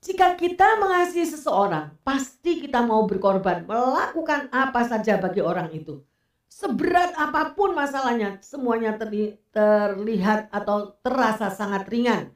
Jika 0.00 0.38
kita 0.40 0.80
mengasihi 0.80 1.28
seseorang, 1.28 1.92
pasti 2.00 2.64
kita 2.64 2.80
mau 2.80 3.04
berkorban, 3.04 3.68
melakukan 3.68 4.48
apa 4.48 4.88
saja 4.88 5.20
bagi 5.20 5.44
orang 5.44 5.68
itu. 5.76 6.00
Seberat 6.48 7.12
apa 7.20 7.52
pun 7.52 7.76
masalahnya, 7.76 8.40
semuanya 8.40 8.96
terlihat 8.96 10.48
atau 10.48 10.96
terasa 11.04 11.52
sangat 11.52 11.84
ringan. 11.92 12.32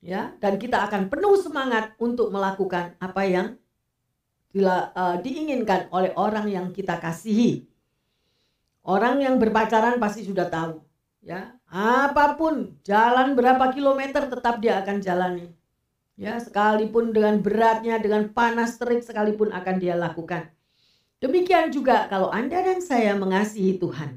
Ya, 0.00 0.32
dan 0.40 0.56
kita 0.56 0.80
akan 0.88 1.12
penuh 1.12 1.36
semangat 1.36 1.92
untuk 2.00 2.32
melakukan 2.32 2.96
apa 2.96 3.22
yang 3.28 3.46
bila, 4.48 4.88
uh, 4.96 5.20
diinginkan 5.20 5.92
oleh 5.92 6.16
orang 6.16 6.48
yang 6.48 6.72
kita 6.72 6.96
kasihi. 6.96 7.68
Orang 8.80 9.20
yang 9.20 9.36
berpacaran 9.36 10.00
pasti 10.00 10.24
sudah 10.24 10.48
tahu 10.48 10.80
ya. 11.20 11.52
Apa 11.68 12.34
pun 12.40 12.80
jalan 12.80 13.36
berapa 13.36 13.70
kilometer 13.76 14.26
tetap 14.26 14.58
dia 14.64 14.80
akan 14.80 15.04
jalani 15.04 15.52
ya. 16.16 16.40
Sekalipun 16.40 17.12
dengan 17.12 17.44
beratnya 17.44 18.00
dengan 18.00 18.32
panas 18.32 18.80
terik 18.80 19.04
sekalipun 19.04 19.52
akan 19.52 19.76
dia 19.76 19.94
lakukan. 20.00 20.48
Demikian 21.20 21.68
juga 21.68 22.08
kalau 22.08 22.32
anda 22.32 22.64
dan 22.64 22.80
saya 22.80 23.12
mengasihi 23.12 23.76
Tuhan 23.76 24.16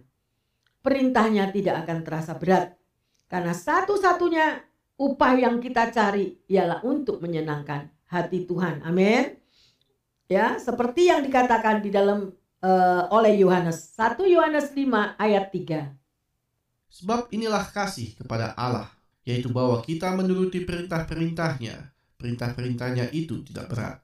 perintahnya 0.83 1.49
tidak 1.49 1.87
akan 1.87 1.97
terasa 2.03 2.35
berat. 2.35 2.75
Karena 3.31 3.55
satu-satunya 3.55 4.61
upah 4.97 5.33
yang 5.37 5.61
kita 5.61 5.89
cari 5.89 6.37
ialah 6.49 6.81
untuk 6.85 7.19
menyenangkan 7.19 7.89
hati 8.09 8.45
Tuhan 8.45 8.85
amin 8.85 9.37
ya 10.29 10.57
seperti 10.61 11.09
yang 11.09 11.25
dikatakan 11.25 11.81
di 11.81 11.89
dalam 11.89 12.31
uh, 12.61 13.03
oleh 13.09 13.37
Yohanes 13.37 13.93
1 13.97 14.21
Yohanes 14.25 14.71
5 14.71 15.17
ayat 15.17 15.49
3 15.49 16.03
Sebab 16.93 17.33
inilah 17.33 17.65
kasih 17.73 18.13
kepada 18.13 18.53
Allah, 18.53 18.85
yaitu 19.25 19.49
bahwa 19.49 19.81
kita 19.81 20.13
menuruti 20.13 20.61
perintah-perintahnya. 20.61 21.89
Perintah-perintahnya 22.21 23.09
itu 23.09 23.41
tidak 23.49 23.73
berat. 23.73 23.97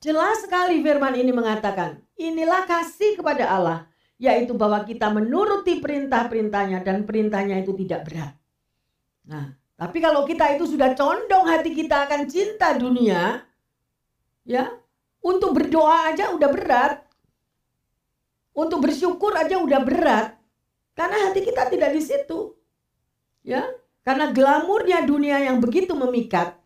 Jelas 0.00 0.40
sekali 0.40 0.80
firman 0.80 1.12
ini 1.20 1.36
mengatakan, 1.36 2.00
inilah 2.16 2.64
kasih 2.64 3.20
kepada 3.20 3.52
Allah, 3.52 3.92
yaitu 4.16 4.56
bahwa 4.56 4.80
kita 4.88 5.12
menuruti 5.12 5.84
perintah-perintahnya 5.84 6.80
dan 6.80 7.04
perintahnya 7.04 7.60
itu 7.60 7.76
tidak 7.76 8.08
berat. 8.08 8.32
Nah, 9.28 9.57
tapi 9.78 10.02
kalau 10.02 10.26
kita 10.26 10.58
itu 10.58 10.74
sudah 10.74 10.90
condong 10.98 11.46
hati 11.46 11.70
kita 11.70 12.10
akan 12.10 12.26
cinta 12.26 12.74
dunia, 12.74 13.46
ya, 14.42 14.74
untuk 15.22 15.54
berdoa 15.54 16.10
aja 16.10 16.34
udah 16.34 16.50
berat. 16.50 17.06
Untuk 18.58 18.82
bersyukur 18.82 19.38
aja 19.38 19.62
udah 19.62 19.78
berat. 19.86 20.34
Karena 20.98 21.30
hati 21.30 21.46
kita 21.46 21.70
tidak 21.70 21.94
di 21.94 22.02
situ. 22.02 22.58
Ya, 23.46 23.70
karena 24.02 24.34
glamurnya 24.34 25.06
dunia 25.06 25.46
yang 25.46 25.62
begitu 25.62 25.94
memikat. 25.94 26.58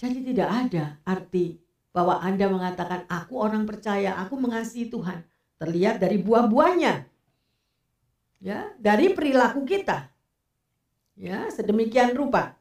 Jadi 0.00 0.32
tidak 0.32 0.48
ada 0.48 0.96
arti 1.04 1.60
bahwa 1.92 2.16
Anda 2.24 2.48
mengatakan 2.48 3.04
aku 3.12 3.36
orang 3.36 3.68
percaya, 3.68 4.16
aku 4.16 4.40
mengasihi 4.40 4.88
Tuhan. 4.88 5.20
Terlihat 5.60 6.00
dari 6.00 6.16
buah-buahnya. 6.16 6.94
Ya, 8.40 8.72
dari 8.80 9.12
perilaku 9.12 9.68
kita. 9.68 10.15
Ya, 11.16 11.48
sedemikian 11.48 12.12
rupa. 12.12 12.60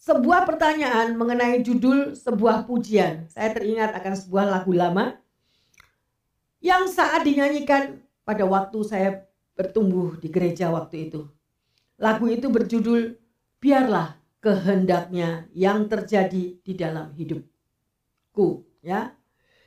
Sebuah 0.00 0.48
pertanyaan 0.48 1.18
mengenai 1.20 1.60
judul 1.60 2.16
sebuah 2.16 2.64
pujian. 2.64 3.28
Saya 3.28 3.52
teringat 3.52 3.92
akan 3.92 4.14
sebuah 4.16 4.44
lagu 4.48 4.72
lama 4.72 5.20
yang 6.64 6.88
saat 6.88 7.22
dinyanyikan 7.28 8.00
pada 8.24 8.48
waktu 8.48 8.78
saya 8.82 9.10
bertumbuh 9.52 10.16
di 10.16 10.32
gereja 10.32 10.72
waktu 10.72 11.10
itu. 11.12 11.28
Lagu 12.00 12.26
itu 12.28 12.48
berjudul 12.48 13.18
Biarlah 13.56 14.20
kehendaknya 14.38 15.48
yang 15.56 15.88
terjadi 15.88 16.60
di 16.60 16.72
dalam 16.76 17.10
hidupku 17.16 18.62
ya. 18.84 19.16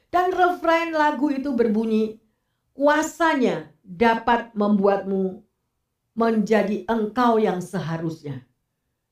Dan 0.10 0.34
refrain 0.34 0.96
lagu 0.96 1.30
itu 1.30 1.54
berbunyi 1.54 2.18
kuasanya 2.74 3.70
dapat 3.84 4.54
membuatmu 4.56 5.49
menjadi 6.18 6.86
engkau 6.90 7.38
yang 7.38 7.62
seharusnya. 7.64 8.46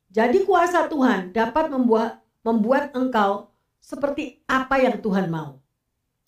Jadi 0.07 0.47
kuasa 0.47 0.87
Tuhan 0.87 1.35
dapat 1.35 1.69
membuat 1.69 2.23
membuat 2.41 2.95
engkau 2.95 3.51
seperti 3.83 4.43
apa 4.47 4.79
yang 4.79 4.99
Tuhan 5.03 5.27
mau. 5.27 5.59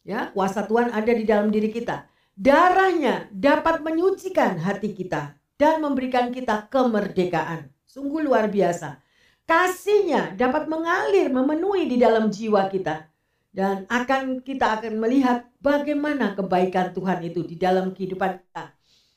Ya, 0.03 0.31
kuasa 0.31 0.63
Tuhan 0.67 0.91
ada 0.91 1.11
di 1.11 1.23
dalam 1.27 1.51
diri 1.51 1.71
kita. 1.71 2.07
Darahnya 2.39 3.27
dapat 3.35 3.83
menyucikan 3.83 4.59
hati 4.63 4.95
kita 4.95 5.35
dan 5.59 5.83
memberikan 5.83 6.31
kita 6.31 6.71
kemerdekaan. 6.71 7.67
Sungguh 7.83 8.23
luar 8.23 8.47
biasa. 8.47 9.03
Kasihnya 9.43 10.39
dapat 10.39 10.71
mengalir 10.71 11.27
memenuhi 11.27 11.89
di 11.89 11.97
dalam 11.99 12.31
jiwa 12.31 12.71
kita. 12.71 13.11
Dan 13.49 13.89
akan 13.89 14.45
kita 14.45 14.79
akan 14.79 15.01
melihat 15.01 15.49
bagaimana 15.59 16.37
kebaikan 16.37 16.93
Tuhan 16.95 17.19
itu 17.25 17.43
di 17.43 17.59
dalam 17.59 17.91
kehidupan 17.91 18.39
kita. 18.39 18.71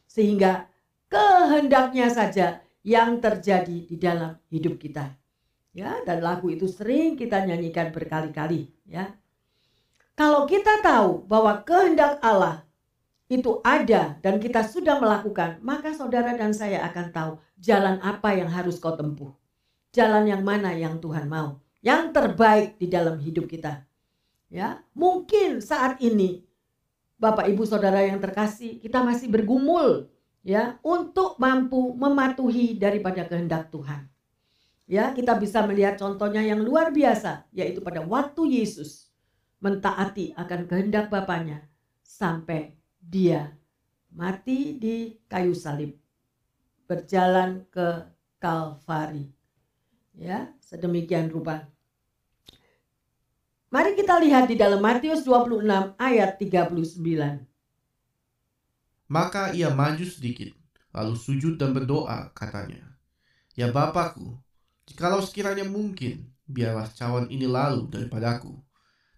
Sehingga 0.08 0.71
kehendaknya 1.12 2.08
saja 2.08 2.64
yang 2.80 3.20
terjadi 3.20 3.84
di 3.84 3.96
dalam 4.00 4.40
hidup 4.48 4.80
kita. 4.80 5.12
Ya, 5.76 6.00
dan 6.08 6.24
lagu 6.24 6.48
itu 6.48 6.64
sering 6.68 7.16
kita 7.16 7.44
nyanyikan 7.44 7.92
berkali-kali, 7.92 8.72
ya. 8.88 9.12
Kalau 10.16 10.48
kita 10.48 10.80
tahu 10.80 11.24
bahwa 11.28 11.60
kehendak 11.64 12.20
Allah 12.24 12.64
itu 13.28 13.60
ada 13.64 14.16
dan 14.20 14.40
kita 14.40 14.64
sudah 14.64 15.00
melakukan, 15.00 15.60
maka 15.64 15.92
saudara 15.92 16.36
dan 16.36 16.52
saya 16.52 16.84
akan 16.88 17.06
tahu 17.12 17.32
jalan 17.56 18.00
apa 18.04 18.36
yang 18.36 18.48
harus 18.52 18.76
kau 18.76 18.92
tempuh 18.92 19.32
jalan 19.92 20.24
yang 20.24 20.42
mana 20.42 20.72
yang 20.72 20.98
Tuhan 20.98 21.28
mau, 21.28 21.60
yang 21.84 22.10
terbaik 22.10 22.80
di 22.80 22.88
dalam 22.88 23.20
hidup 23.20 23.46
kita. 23.46 23.84
Ya, 24.52 24.84
mungkin 24.92 25.64
saat 25.64 26.00
ini 26.00 26.44
Bapak 27.16 27.48
Ibu 27.48 27.64
Saudara 27.64 28.02
yang 28.04 28.20
terkasih, 28.20 28.82
kita 28.82 29.00
masih 29.00 29.30
bergumul 29.30 30.11
ya 30.42 30.78
untuk 30.82 31.38
mampu 31.38 31.94
mematuhi 31.94 32.74
daripada 32.78 33.26
kehendak 33.26 33.70
Tuhan. 33.70 34.10
Ya, 34.90 35.14
kita 35.14 35.38
bisa 35.38 35.64
melihat 35.64 35.96
contohnya 35.96 36.42
yang 36.42 36.60
luar 36.60 36.92
biasa 36.92 37.48
yaitu 37.54 37.80
pada 37.80 38.02
waktu 38.04 38.60
Yesus 38.60 39.08
mentaati 39.62 40.34
akan 40.34 40.66
kehendak 40.68 41.08
Bapaknya 41.08 41.64
sampai 42.02 42.74
dia 42.98 43.54
mati 44.12 44.76
di 44.76 45.16
kayu 45.30 45.56
salib 45.56 45.96
berjalan 46.84 47.64
ke 47.72 48.04
Kalvari 48.42 49.32
Ya, 50.12 50.52
sedemikian 50.60 51.32
rupa. 51.32 51.72
Mari 53.72 53.96
kita 53.96 54.20
lihat 54.20 54.52
di 54.52 54.60
dalam 54.60 54.84
Matius 54.84 55.24
26 55.24 55.96
ayat 55.96 56.36
39. 56.36 57.51
Maka 59.12 59.52
ia 59.52 59.68
maju 59.68 60.08
sedikit, 60.08 60.56
lalu 60.96 61.20
sujud 61.20 61.60
dan 61.60 61.76
berdoa, 61.76 62.32
katanya, 62.32 62.96
Ya 63.52 63.68
Bapakku, 63.68 64.40
jikalau 64.88 65.20
sekiranya 65.20 65.68
mungkin, 65.68 66.32
biarlah 66.48 66.88
cawan 66.96 67.28
ini 67.28 67.44
lalu 67.44 67.92
daripadaku. 67.92 68.56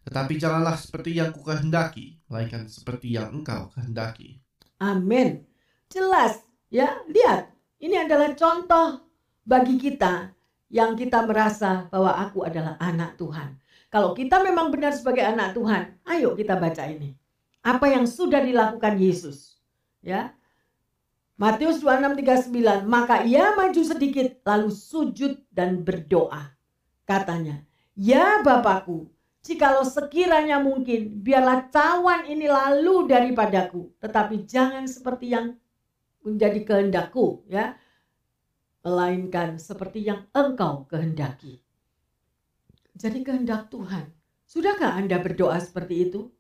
Tetapi 0.03 0.35
janganlah 0.35 0.75
seperti 0.75 1.15
yang 1.15 1.31
kukehendaki, 1.31 2.19
melainkan 2.27 2.67
seperti 2.67 3.15
yang 3.15 3.31
engkau 3.31 3.71
kehendaki. 3.71 4.43
Amin. 4.83 5.47
Jelas, 5.87 6.43
ya, 6.75 6.99
lihat. 7.07 7.55
Ini 7.79 8.11
adalah 8.11 8.35
contoh 8.35 8.99
bagi 9.47 9.79
kita 9.79 10.35
yang 10.75 10.99
kita 10.99 11.23
merasa 11.23 11.87
bahwa 11.87 12.19
aku 12.19 12.43
adalah 12.43 12.75
anak 12.83 13.15
Tuhan. 13.15 13.63
Kalau 13.95 14.11
kita 14.11 14.43
memang 14.43 14.75
benar 14.75 14.91
sebagai 14.91 15.23
anak 15.23 15.55
Tuhan, 15.55 16.03
ayo 16.11 16.35
kita 16.35 16.59
baca 16.59 16.83
ini. 16.91 17.15
Apa 17.63 17.95
yang 17.95 18.11
sudah 18.11 18.43
dilakukan 18.43 18.99
Yesus. 18.99 19.54
Ya. 20.05 20.37
Matius 21.41 21.81
26:39, 21.83 22.85
maka 22.87 23.25
ia 23.27 23.57
maju 23.59 23.83
sedikit 23.83 24.39
lalu 24.47 24.71
sujud 24.71 25.43
dan 25.51 25.83
berdoa. 25.83 26.55
Katanya, 27.03 27.65
"Ya 27.99 28.39
Bapakku, 28.45 29.11
jikalau 29.43 29.83
sekiranya 29.83 30.63
mungkin, 30.63 31.25
biarlah 31.25 31.67
cawan 31.75 32.29
ini 32.31 32.47
lalu 32.47 33.11
daripadaku, 33.11 33.97
tetapi 33.99 34.47
jangan 34.47 34.87
seperti 34.87 35.35
yang 35.35 35.59
menjadi 36.25 36.61
kehendakku, 36.65 37.45
ya 37.51 37.77
melainkan 38.85 39.57
seperti 39.57 40.05
yang 40.05 40.29
engkau 40.37 40.85
kehendaki. 40.89 41.65
Jadi 42.95 43.25
kehendak 43.25 43.73
Tuhan. 43.73 44.13
Sudahkah 44.45 44.95
Anda 44.95 45.19
berdoa 45.19 45.57
seperti 45.59 46.09
itu? 46.09 46.31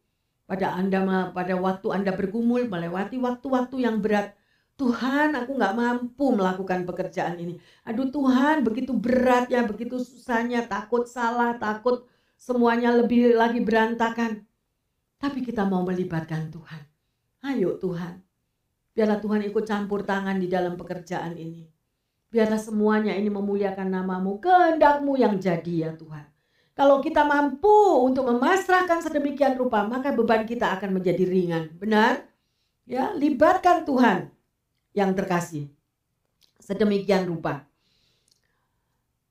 Pada 0.44 0.76
Anda 0.76 1.33
pada 1.33 1.57
waktu 1.57 1.88
Anda 1.88 2.12
bergumul 2.12 2.68
melewati 2.68 3.16
waktu-waktu 3.16 3.80
yang 3.80 4.04
berat, 4.04 4.37
Tuhan 4.74 5.38
aku 5.38 5.54
nggak 5.54 5.74
mampu 5.78 6.35
melakukan 6.35 6.85
pekerjaan 6.85 7.38
ini. 7.38 7.62
Aduh 7.87 8.11
Tuhan 8.11 8.66
begitu 8.66 8.92
beratnya, 8.92 9.64
begitu 9.64 10.02
susahnya, 10.02 10.66
takut 10.66 11.07
salah, 11.07 11.57
takut 11.57 12.04
semuanya 12.35 12.92
lebih 12.92 13.38
lagi 13.38 13.62
berantakan. 13.62 14.44
Tapi 15.16 15.40
kita 15.46 15.64
mau 15.64 15.87
melibatkan 15.87 16.50
Tuhan. 16.52 16.83
Ayo 17.44 17.78
Tuhan, 17.78 18.20
biarlah 18.92 19.20
Tuhan 19.22 19.46
ikut 19.48 19.64
campur 19.64 20.02
tangan 20.04 20.37
di 20.42 20.50
dalam 20.50 20.74
pekerjaan 20.74 21.38
ini. 21.38 21.64
Biarlah 22.28 22.59
semuanya 22.59 23.14
ini 23.14 23.30
memuliakan 23.30 23.94
namamu, 23.94 24.42
kehendakmu 24.42 25.14
yang 25.14 25.38
jadi 25.38 25.74
ya 25.88 25.90
Tuhan. 25.94 26.33
Kalau 26.74 26.98
kita 26.98 27.22
mampu 27.22 28.02
untuk 28.02 28.26
memasrahkan 28.26 28.98
sedemikian 28.98 29.54
rupa, 29.54 29.87
maka 29.87 30.10
beban 30.10 30.42
kita 30.42 30.74
akan 30.74 30.98
menjadi 30.98 31.22
ringan. 31.22 31.70
Benar? 31.78 32.26
Ya, 32.82 33.14
libatkan 33.14 33.87
Tuhan 33.87 34.34
yang 34.90 35.14
terkasih. 35.14 35.70
Sedemikian 36.58 37.30
rupa. 37.30 37.62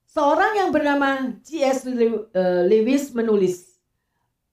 Seorang 0.08 0.56
yang 0.56 0.70
bernama 0.72 1.36
C.S. 1.44 1.84
Eh, 1.84 2.64
Lewis 2.70 3.12
menulis, 3.12 3.76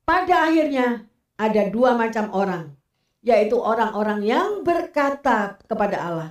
pada 0.02 0.50
akhirnya 0.50 1.06
ada 1.38 1.62
dua 1.70 1.94
macam 1.94 2.32
orang, 2.34 2.74
yaitu 3.22 3.54
orang-orang 3.54 4.24
yang 4.26 4.66
berkata 4.66 5.60
kepada 5.68 5.96
Allah, 6.00 6.30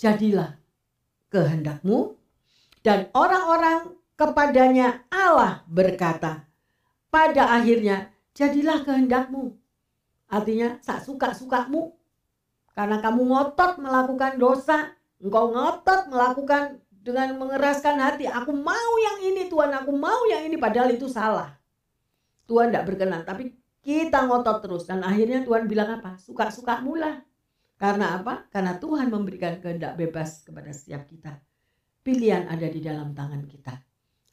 jadilah 0.00 0.56
kehendakmu 1.28 2.16
dan 2.86 3.10
orang-orang 3.12 3.97
kepadanya 4.18 5.06
Allah 5.08 5.62
berkata 5.70 6.42
pada 7.08 7.54
akhirnya 7.54 8.10
jadilah 8.34 8.82
kehendakmu 8.82 9.54
artinya 10.26 10.76
sak 10.82 11.06
suka-sukamu 11.06 11.94
karena 12.74 12.98
kamu 12.98 13.22
ngotot 13.30 13.78
melakukan 13.78 14.36
dosa 14.36 14.92
engkau 15.22 15.54
ngotot 15.54 16.10
melakukan 16.10 16.82
dengan 16.98 17.38
mengeraskan 17.38 17.96
hati 18.02 18.26
aku 18.26 18.50
mau 18.52 18.92
yang 18.98 19.22
ini 19.22 19.46
Tuhan 19.46 19.70
aku 19.72 19.94
mau 19.94 20.26
yang 20.26 20.44
ini 20.44 20.58
padahal 20.58 20.90
itu 20.92 21.06
salah 21.06 21.54
Tuhan 22.50 22.74
tidak 22.74 22.84
berkenan 22.90 23.22
tapi 23.22 23.54
kita 23.86 24.26
ngotot 24.26 24.58
terus 24.60 24.84
dan 24.84 25.00
akhirnya 25.00 25.46
Tuhan 25.46 25.70
bilang 25.70 26.02
apa 26.02 26.18
suka-sukamu 26.18 26.98
lah 26.98 27.24
karena 27.78 28.18
apa? 28.18 28.50
Karena 28.50 28.74
Tuhan 28.76 29.06
memberikan 29.06 29.62
kehendak 29.62 29.94
bebas 29.94 30.42
kepada 30.42 30.74
setiap 30.74 31.06
kita. 31.06 31.38
Pilihan 32.02 32.50
ada 32.50 32.66
di 32.66 32.82
dalam 32.82 33.14
tangan 33.14 33.46
kita. 33.46 33.87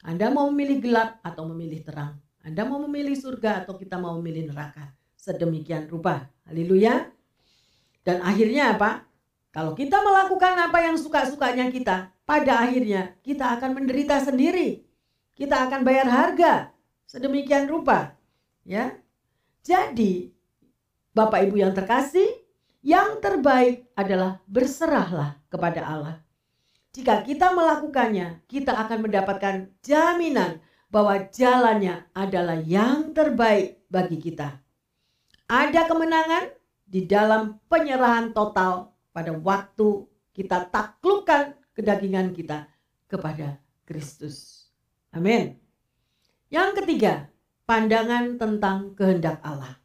Anda 0.06 0.30
mau 0.30 0.46
memilih 0.54 0.78
gelap 0.86 1.18
atau 1.26 1.50
memilih 1.50 1.82
terang. 1.82 2.14
Anda 2.46 2.62
mau 2.62 2.78
memilih 2.86 3.18
surga 3.18 3.66
atau 3.66 3.74
kita 3.74 3.98
mau 3.98 4.14
memilih 4.22 4.54
neraka. 4.54 4.94
Sedemikian 5.18 5.90
rupa. 5.90 6.30
Haleluya. 6.46 7.10
Dan 8.06 8.22
akhirnya 8.22 8.78
apa? 8.78 9.02
Kalau 9.50 9.74
kita 9.74 9.98
melakukan 9.98 10.54
apa 10.70 10.78
yang 10.78 10.94
suka-sukanya 10.94 11.74
kita, 11.74 12.14
pada 12.22 12.62
akhirnya 12.62 13.18
kita 13.26 13.58
akan 13.58 13.82
menderita 13.82 14.22
sendiri. 14.22 14.86
Kita 15.34 15.66
akan 15.66 15.82
bayar 15.82 16.06
harga. 16.06 16.70
Sedemikian 17.10 17.66
rupa. 17.66 18.14
Ya. 18.62 18.94
Jadi, 19.66 20.30
Bapak 21.10 21.50
Ibu 21.50 21.58
yang 21.58 21.74
terkasih, 21.74 22.30
yang 22.86 23.18
terbaik 23.18 23.90
adalah 23.98 24.38
berserahlah 24.46 25.42
kepada 25.50 25.82
Allah. 25.82 26.25
Jika 26.96 27.20
kita 27.28 27.52
melakukannya, 27.52 28.48
kita 28.48 28.72
akan 28.72 29.04
mendapatkan 29.04 29.68
jaminan 29.84 30.64
bahwa 30.88 31.28
jalannya 31.28 32.08
adalah 32.16 32.56
yang 32.56 33.12
terbaik 33.12 33.84
bagi 33.92 34.16
kita. 34.16 34.64
Ada 35.44 35.92
kemenangan 35.92 36.56
di 36.88 37.04
dalam 37.04 37.60
penyerahan 37.68 38.32
total 38.32 38.96
pada 39.12 39.36
waktu 39.36 40.08
kita 40.32 40.72
taklukkan 40.72 41.60
kedagingan 41.76 42.32
kita 42.32 42.64
kepada 43.12 43.60
Kristus. 43.84 44.64
Amin. 45.12 45.52
Yang 46.48 46.80
ketiga, 46.80 47.28
pandangan 47.68 48.40
tentang 48.40 48.96
kehendak 48.96 49.44
Allah. 49.44 49.76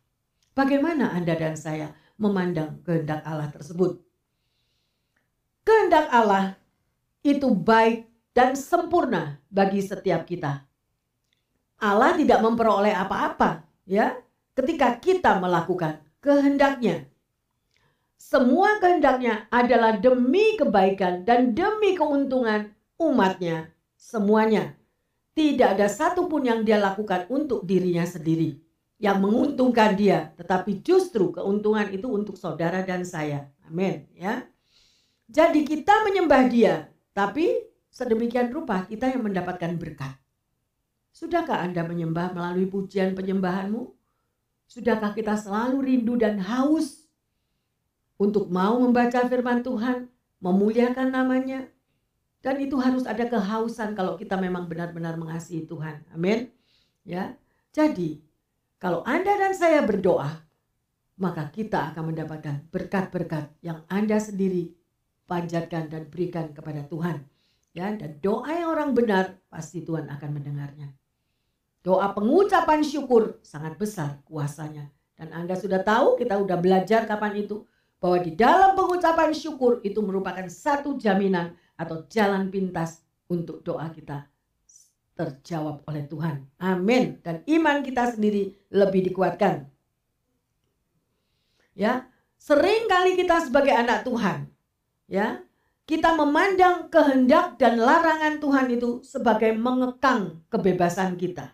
Bagaimana 0.56 1.12
Anda 1.12 1.36
dan 1.36 1.60
saya 1.60 1.91
memandang 2.15 2.80
kehendak 2.88 3.19
Allah 3.28 3.52
tersebut? 3.52 4.00
Kehendak 5.67 6.08
Allah 6.08 6.61
itu 7.21 7.53
baik 7.53 8.10
dan 8.34 8.57
sempurna 8.57 9.38
bagi 9.47 9.81
setiap 9.81 10.25
kita. 10.25 10.65
Allah 11.81 12.13
tidak 12.13 12.39
memperoleh 12.45 12.93
apa-apa, 12.93 13.65
ya, 13.89 14.13
ketika 14.53 14.97
kita 15.01 15.41
melakukan 15.41 16.01
kehendaknya. 16.21 17.10
Semua 18.21 18.77
kehendaknya 18.77 19.49
adalah 19.49 19.97
demi 19.97 20.55
kebaikan 20.55 21.25
dan 21.25 21.57
demi 21.57 21.97
keuntungan 21.97 22.69
umatnya 23.01 23.73
semuanya. 23.97 24.77
Tidak 25.34 25.79
ada 25.79 25.89
satupun 25.89 26.45
yang 26.45 26.62
dia 26.62 26.77
lakukan 26.77 27.25
untuk 27.34 27.65
dirinya 27.65 28.05
sendiri 28.05 28.62
yang 29.01 29.17
menguntungkan 29.17 29.97
dia, 29.97 30.29
tetapi 30.38 30.86
justru 30.86 31.34
keuntungan 31.34 31.89
itu 31.89 32.05
untuk 32.05 32.38
saudara 32.38 32.86
dan 32.86 33.01
saya. 33.01 33.49
Amin, 33.65 34.05
ya. 34.13 34.45
Jadi 35.25 35.65
kita 35.65 36.05
menyembah 36.05 36.45
dia, 36.45 36.90
tapi 37.12 37.67
sedemikian 37.91 38.50
rupa 38.52 38.88
kita 38.88 39.12
yang 39.12 39.28
mendapatkan 39.28 39.76
berkat. 39.76 40.15
Sudahkah 41.12 41.60
Anda 41.60 41.84
menyembah 41.84 42.32
melalui 42.32 42.71
pujian 42.71 43.12
penyembahanmu? 43.12 43.91
Sudahkah 44.71 45.12
kita 45.12 45.36
selalu 45.36 45.84
rindu 45.84 46.15
dan 46.15 46.39
haus 46.39 47.04
untuk 48.15 48.47
mau 48.47 48.80
membaca 48.80 49.28
firman 49.28 49.60
Tuhan, 49.60 50.08
memuliakan 50.39 51.12
namanya? 51.12 51.67
Dan 52.39 52.63
itu 52.63 52.80
harus 52.80 53.04
ada 53.04 53.28
kehausan 53.28 53.93
kalau 53.93 54.15
kita 54.15 54.39
memang 54.39 54.71
benar-benar 54.71 55.19
mengasihi 55.19 55.67
Tuhan. 55.67 56.08
Amin. 56.15 56.50
Ya. 57.04 57.36
Jadi, 57.76 58.24
kalau 58.82 59.04
Anda 59.06 59.38
dan 59.38 59.54
saya 59.54 59.84
berdoa, 59.86 60.41
maka 61.21 61.54
kita 61.54 61.93
akan 61.93 62.15
mendapatkan 62.15 62.65
berkat-berkat 62.74 63.54
yang 63.62 63.86
Anda 63.86 64.17
sendiri 64.17 64.74
panjatkan 65.32 65.88
dan 65.88 66.12
berikan 66.12 66.52
kepada 66.52 66.84
Tuhan. 66.91 67.24
Ya, 67.72 67.88
dan 67.96 68.20
doa 68.20 68.52
yang 68.52 68.76
orang 68.76 68.91
benar 68.91 69.39
pasti 69.48 69.80
Tuhan 69.80 70.12
akan 70.12 70.30
mendengarnya. 70.36 70.91
Doa 71.80 72.12
pengucapan 72.12 72.84
syukur 72.84 73.39
sangat 73.39 73.80
besar 73.80 74.20
kuasanya. 74.28 74.91
Dan 75.15 75.32
Anda 75.32 75.56
sudah 75.56 75.80
tahu, 75.80 76.20
kita 76.20 76.36
sudah 76.36 76.60
belajar 76.60 77.08
kapan 77.08 77.48
itu. 77.48 77.63
Bahwa 78.02 78.20
di 78.20 78.36
dalam 78.36 78.76
pengucapan 78.76 79.32
syukur 79.32 79.80
itu 79.88 80.04
merupakan 80.04 80.44
satu 80.52 81.00
jaminan 81.00 81.56
atau 81.80 82.04
jalan 82.12 82.52
pintas 82.52 83.06
untuk 83.32 83.63
doa 83.63 83.88
kita 83.94 84.28
terjawab 85.15 85.86
oleh 85.86 86.04
Tuhan. 86.10 86.50
Amin. 86.58 87.22
Dan 87.22 87.46
iman 87.46 87.86
kita 87.86 88.17
sendiri 88.17 88.58
lebih 88.74 89.06
dikuatkan. 89.13 89.70
Ya, 91.78 92.10
sering 92.41 92.89
kali 92.89 93.15
kita 93.15 93.46
sebagai 93.48 93.72
anak 93.72 94.04
Tuhan, 94.04 94.50
ya, 95.12 95.43
kita 95.84 96.15
memandang 96.15 96.88
kehendak 96.88 97.60
dan 97.60 97.76
larangan 97.76 98.39
Tuhan 98.39 98.67
itu 98.71 99.04
sebagai 99.04 99.52
mengekang 99.52 100.39
kebebasan 100.47 101.19
kita. 101.19 101.52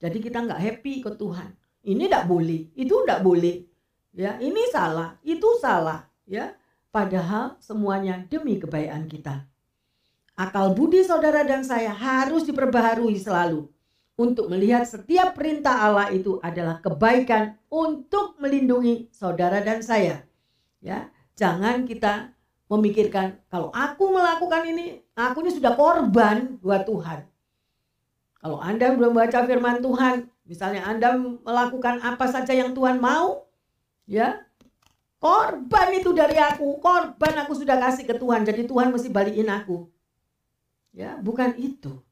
Jadi 0.00 0.24
kita 0.24 0.40
nggak 0.40 0.56
happy 0.56 1.04
ke 1.04 1.12
Tuhan. 1.12 1.52
Ini 1.84 2.08
tidak 2.08 2.24
boleh, 2.24 2.72
itu 2.72 2.94
tidak 3.04 3.20
boleh. 3.20 3.68
Ya, 4.16 4.40
ini 4.40 4.64
salah, 4.72 5.20
itu 5.20 5.44
salah. 5.60 6.08
Ya, 6.24 6.56
padahal 6.88 7.60
semuanya 7.60 8.24
demi 8.32 8.56
kebaikan 8.56 9.04
kita. 9.06 9.44
Akal 10.36 10.72
budi 10.72 11.04
saudara 11.04 11.44
dan 11.44 11.60
saya 11.64 11.92
harus 11.92 12.48
diperbaharui 12.48 13.16
selalu 13.20 13.68
untuk 14.16 14.48
melihat 14.48 14.88
setiap 14.88 15.36
perintah 15.36 15.84
Allah 15.84 16.08
itu 16.12 16.40
adalah 16.40 16.80
kebaikan 16.80 17.60
untuk 17.68 18.40
melindungi 18.40 19.12
saudara 19.12 19.60
dan 19.60 19.84
saya. 19.84 20.24
Ya, 20.80 21.12
jangan 21.36 21.84
kita 21.84 22.35
memikirkan 22.66 23.38
kalau 23.46 23.70
aku 23.70 24.10
melakukan 24.10 24.66
ini, 24.66 25.02
aku 25.14 25.42
ini 25.46 25.54
sudah 25.54 25.78
korban 25.78 26.58
buat 26.58 26.82
Tuhan. 26.86 27.26
Kalau 28.42 28.58
Anda 28.62 28.94
belum 28.94 29.14
baca 29.14 29.42
firman 29.42 29.82
Tuhan, 29.82 30.30
misalnya 30.46 30.86
Anda 30.86 31.18
melakukan 31.18 31.98
apa 32.02 32.30
saja 32.30 32.54
yang 32.54 32.74
Tuhan 32.74 33.02
mau, 33.02 33.46
ya, 34.06 34.46
korban 35.18 35.88
itu 35.98 36.14
dari 36.14 36.38
aku, 36.38 36.78
korban 36.78 37.34
aku 37.42 37.58
sudah 37.58 37.74
kasih 37.74 38.06
ke 38.06 38.14
Tuhan, 38.14 38.46
jadi 38.46 38.62
Tuhan 38.62 38.94
mesti 38.94 39.10
balikin 39.10 39.50
aku. 39.50 39.90
Ya, 40.94 41.18
bukan 41.18 41.58
itu. 41.58 42.05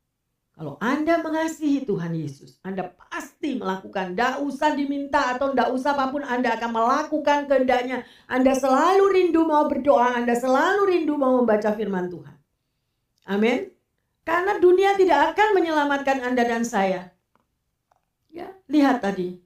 Kalau 0.55 0.79
Anda 0.79 1.19
mengasihi 1.19 1.83
Tuhan 1.83 2.15
Yesus, 2.15 2.63
Anda 2.63 2.87
pasti 2.87 3.59
melakukan. 3.59 4.15
Tidak 4.15 4.39
usah 4.47 4.79
diminta 4.79 5.35
atau 5.35 5.51
tidak 5.51 5.75
usah 5.75 5.99
apa 5.99 6.15
pun 6.15 6.23
Anda 6.23 6.55
akan 6.55 6.71
melakukan 6.71 7.51
kehendaknya. 7.51 8.07
Anda 8.31 8.55
selalu 8.55 9.05
rindu 9.11 9.43
mau 9.43 9.67
berdoa, 9.67 10.15
Anda 10.15 10.39
selalu 10.39 10.95
rindu 10.95 11.19
mau 11.19 11.43
membaca 11.43 11.75
firman 11.75 12.07
Tuhan. 12.07 12.39
Amin. 13.27 13.75
Karena 14.23 14.55
dunia 14.63 14.95
tidak 14.95 15.35
akan 15.35 15.59
menyelamatkan 15.59 16.23
Anda 16.23 16.47
dan 16.47 16.63
saya. 16.63 17.11
Ya, 18.31 18.55
lihat 18.71 19.03
tadi 19.03 19.43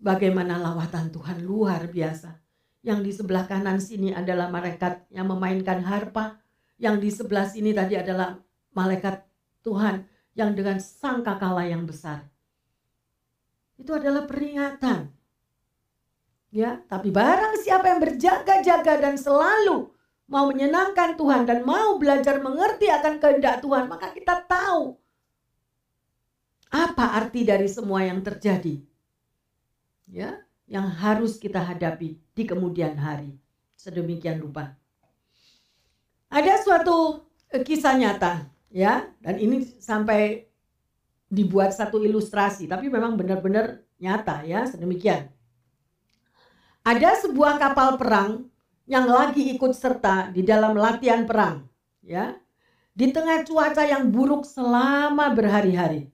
bagaimana 0.00 0.56
lawatan 0.56 1.12
Tuhan 1.12 1.44
luar 1.44 1.84
biasa. 1.92 2.32
Yang 2.80 2.98
di 3.04 3.12
sebelah 3.12 3.44
kanan 3.44 3.76
sini 3.76 4.16
adalah 4.16 4.48
malaikat 4.48 5.04
yang 5.12 5.28
memainkan 5.28 5.84
harpa. 5.84 6.40
Yang 6.80 6.96
di 6.96 7.10
sebelah 7.12 7.44
sini 7.44 7.76
tadi 7.76 8.00
adalah 8.00 8.40
malaikat 8.72 9.20
Tuhan 9.60 10.15
yang 10.36 10.52
dengan 10.52 10.76
sangkakala 10.76 11.64
yang 11.64 11.88
besar. 11.88 12.28
Itu 13.80 13.96
adalah 13.96 14.28
peringatan. 14.28 15.08
Ya, 16.52 16.80
tapi 16.86 17.10
barang 17.10 17.60
siapa 17.60 17.90
yang 17.90 18.00
berjaga-jaga 18.00 18.94
dan 19.00 19.16
selalu 19.16 19.90
mau 20.28 20.48
menyenangkan 20.48 21.16
Tuhan 21.16 21.48
dan 21.48 21.64
mau 21.64 21.96
belajar 21.96 22.38
mengerti 22.38 22.88
akan 22.92 23.18
kehendak 23.18 23.64
Tuhan, 23.64 23.88
maka 23.88 24.12
kita 24.12 24.44
tahu 24.44 24.96
apa 26.72 27.16
arti 27.16 27.44
dari 27.44 27.68
semua 27.68 28.04
yang 28.04 28.20
terjadi. 28.20 28.80
Ya, 30.06 30.38
yang 30.70 30.86
harus 30.86 31.40
kita 31.40 31.58
hadapi 31.62 32.20
di 32.36 32.42
kemudian 32.46 32.94
hari. 32.94 33.34
Sedemikian 33.74 34.40
rupa. 34.40 34.74
Ada 36.26 36.62
suatu 36.62 37.22
kisah 37.62 37.94
nyata, 37.94 38.50
ya, 38.70 39.08
dan 39.22 39.36
ini 39.38 39.62
sampai 39.78 40.46
dibuat 41.26 41.74
satu 41.74 42.02
ilustrasi, 42.02 42.70
tapi 42.70 42.86
memang 42.86 43.18
benar-benar 43.18 43.82
nyata 43.98 44.46
ya, 44.46 44.66
sedemikian. 44.66 45.30
Ada 46.86 47.26
sebuah 47.26 47.58
kapal 47.58 47.98
perang 47.98 48.46
yang 48.86 49.10
lagi 49.10 49.50
ikut 49.50 49.74
serta 49.74 50.30
di 50.30 50.46
dalam 50.46 50.78
latihan 50.78 51.26
perang, 51.26 51.66
ya. 52.02 52.38
Di 52.96 53.12
tengah 53.12 53.44
cuaca 53.44 53.84
yang 53.84 54.08
buruk 54.08 54.48
selama 54.48 55.28
berhari-hari. 55.34 56.08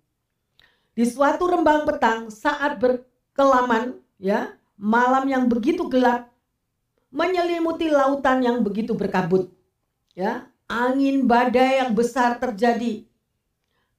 Di 0.92 1.06
suatu 1.06 1.46
rembang 1.46 1.86
petang 1.86 2.26
saat 2.32 2.80
berkelaman, 2.80 4.00
ya, 4.18 4.56
malam 4.80 5.28
yang 5.30 5.46
begitu 5.46 5.86
gelap 5.86 6.32
menyelimuti 7.12 7.92
lautan 7.92 8.40
yang 8.40 8.64
begitu 8.64 8.96
berkabut. 8.96 9.52
Ya, 10.16 10.51
angin 10.72 11.28
badai 11.28 11.84
yang 11.84 11.92
besar 11.92 12.40
terjadi. 12.40 13.04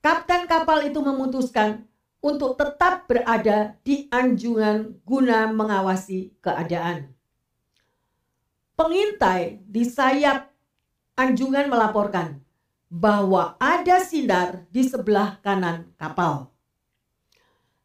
Kapten 0.01 0.49
kapal 0.49 0.89
itu 0.89 0.97
memutuskan 1.05 1.85
untuk 2.17 2.57
tetap 2.57 3.05
berada 3.05 3.77
di 3.85 4.09
anjungan 4.09 4.97
guna 5.05 5.53
mengawasi 5.53 6.33
keadaan. 6.41 7.13
Pengintai 8.73 9.61
di 9.69 9.85
sayap 9.85 10.49
anjungan 11.13 11.69
melaporkan 11.69 12.41
bahwa 12.89 13.53
ada 13.61 14.01
sinar 14.01 14.65
di 14.73 14.81
sebelah 14.81 15.37
kanan 15.45 15.93
kapal. 16.01 16.49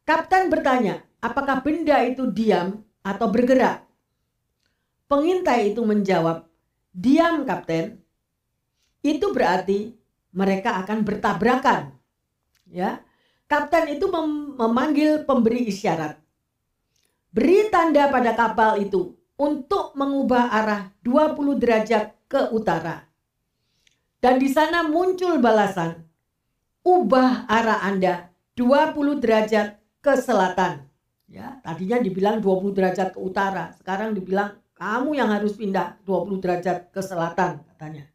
Kapten 0.01 0.49
bertanya, 0.49 1.05
apakah 1.21 1.61
benda 1.61 2.01
itu 2.01 2.25
diam 2.33 2.81
atau 3.05 3.29
bergerak? 3.29 3.85
Pengintai 5.05 5.73
itu 5.73 5.85
menjawab, 5.85 6.49
diam 6.89 7.45
kapten. 7.45 7.98
Itu 8.99 9.31
berarti 9.31 9.95
mereka 10.35 10.79
akan 10.83 11.07
bertabrakan. 11.07 11.95
Ya, 12.69 13.01
kapten 13.49 13.97
itu 13.97 14.05
mem 14.11 14.53
memanggil 14.59 15.25
pemberi 15.25 15.65
isyarat. 15.71 16.19
Beri 17.29 17.69
tanda 17.73 18.09
pada 18.09 18.33
kapal 18.33 18.81
itu 18.81 19.15
untuk 19.39 19.95
mengubah 19.95 20.51
arah 20.51 20.81
20 21.05 21.61
derajat 21.61 22.17
ke 22.27 22.51
utara. 22.51 23.07
Dan 24.19 24.35
di 24.35 24.51
sana 24.51 24.83
muncul 24.83 25.39
balasan, 25.39 26.03
ubah 26.83 27.47
arah 27.47 27.87
Anda 27.87 28.27
20 28.59 29.23
derajat 29.23 29.79
ke 30.03 30.13
selatan. 30.19 30.83
Ya, 31.29 31.61
tadinya 31.63 32.01
dibilang 32.01 32.43
20 32.43 32.75
derajat 32.75 33.15
ke 33.15 33.19
utara, 33.21 33.71
sekarang 33.79 34.17
dibilang 34.17 34.59
kamu 34.75 35.15
yang 35.15 35.29
harus 35.31 35.55
pindah 35.55 36.01
20 36.03 36.41
derajat 36.43 36.91
ke 36.91 36.99
selatan 36.99 37.63
katanya. 37.71 38.09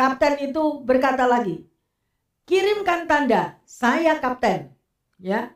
Kapten 0.00 0.40
itu 0.40 0.80
berkata 0.80 1.28
lagi, 1.28 1.60
kirimkan 2.48 3.04
tanda, 3.04 3.60
saya 3.68 4.16
kapten. 4.16 4.72
Ya. 5.20 5.52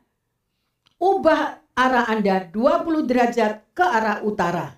Ubah 1.01 1.65
arah 1.73 2.05
Anda 2.13 2.53
20 2.53 3.09
derajat 3.09 3.65
ke 3.73 3.81
arah 3.81 4.21
utara. 4.21 4.77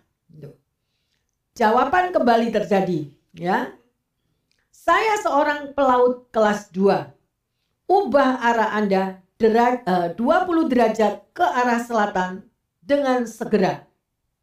Jawaban 1.59 2.15
kembali 2.15 2.55
terjadi, 2.55 3.11
ya. 3.35 3.75
Saya 4.71 5.19
seorang 5.19 5.75
pelaut 5.75 6.31
kelas 6.31 6.71
2. 6.71 7.91
Ubah 7.91 8.39
arah 8.47 8.71
Anda 8.71 9.19
20 9.35 10.23
eh, 10.23 10.67
derajat 10.71 11.27
ke 11.35 11.43
arah 11.43 11.83
selatan 11.83 12.47
dengan 12.79 13.27
segera. 13.27 13.83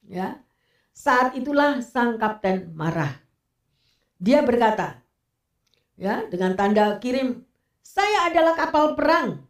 Ya. 0.03 0.43
Saat 0.91 1.39
itulah 1.39 1.79
sang 1.79 2.19
kapten 2.19 2.75
marah. 2.75 3.23
Dia 4.19 4.43
berkata, 4.43 5.02
ya, 6.03 6.27
dengan 6.27 6.59
tanda 6.59 6.99
kirim, 6.99 7.47
"Saya 7.79 8.27
adalah 8.27 8.59
kapal 8.59 8.99
perang." 8.99 9.47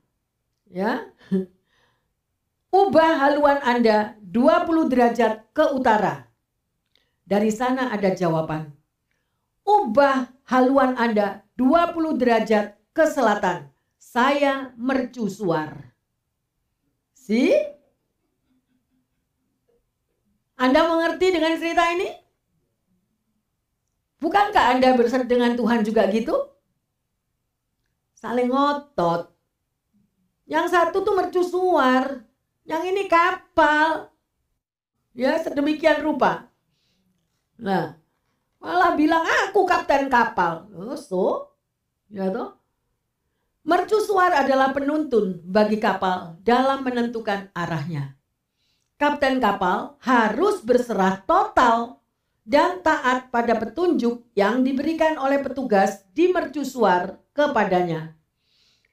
Ya. 0.69 1.09
Ubah 2.73 3.21
haluan 3.21 3.61
Anda 3.65 4.17
20 4.21 4.89
derajat 4.89 5.49
ke 5.53 5.65
utara. 5.73 6.29
Dari 7.25 7.49
sana 7.53 7.93
ada 7.93 8.13
jawaban. 8.13 8.73
Ubah 9.65 10.29
haluan 10.49 10.97
Anda 10.97 11.45
20 11.57 12.17
derajat 12.17 12.77
ke 12.93 13.05
selatan 13.05 13.73
saya 14.13 14.69
mercusuar. 14.77 15.93
Si? 17.17 17.49
Anda 20.53 20.85
mengerti 20.85 21.33
dengan 21.33 21.57
cerita 21.57 21.89
ini? 21.97 22.22
Bukankah 24.23 24.71
Anda 24.71 24.95
bersama 24.95 25.27
dengan 25.27 25.51
Tuhan 25.59 25.83
juga 25.83 26.07
gitu? 26.07 26.31
Saling 28.15 28.47
ngotot. 28.47 29.27
Yang 30.47 30.71
satu 30.71 31.03
tuh 31.03 31.11
mercusuar, 31.11 32.23
yang 32.63 32.87
ini 32.87 33.11
kapal. 33.11 34.15
Ya, 35.11 35.35
sedemikian 35.43 35.99
rupa. 35.99 36.47
Nah, 37.59 37.99
malah 38.63 38.95
bilang 38.95 39.27
aku 39.43 39.67
kapten 39.67 40.07
kapal. 40.07 40.71
Oh, 40.71 40.95
so, 40.95 41.51
ya 42.07 42.31
toh? 42.31 42.55
Mercusuar 43.67 44.31
adalah 44.39 44.71
penuntun 44.71 45.43
bagi 45.43 45.83
kapal 45.83 46.39
dalam 46.47 46.83
menentukan 46.87 47.51
arahnya. 47.51 48.15
Kapten 48.95 49.43
kapal 49.43 49.99
harus 49.99 50.63
berserah 50.63 51.19
total 51.27 52.02
dan 52.43 52.83
taat 52.83 53.31
pada 53.31 53.55
petunjuk 53.55 54.27
yang 54.35 54.63
diberikan 54.67 55.15
oleh 55.19 55.39
petugas 55.39 56.03
di 56.11 56.31
mercusuar 56.31 57.19
kepadanya. 57.31 58.15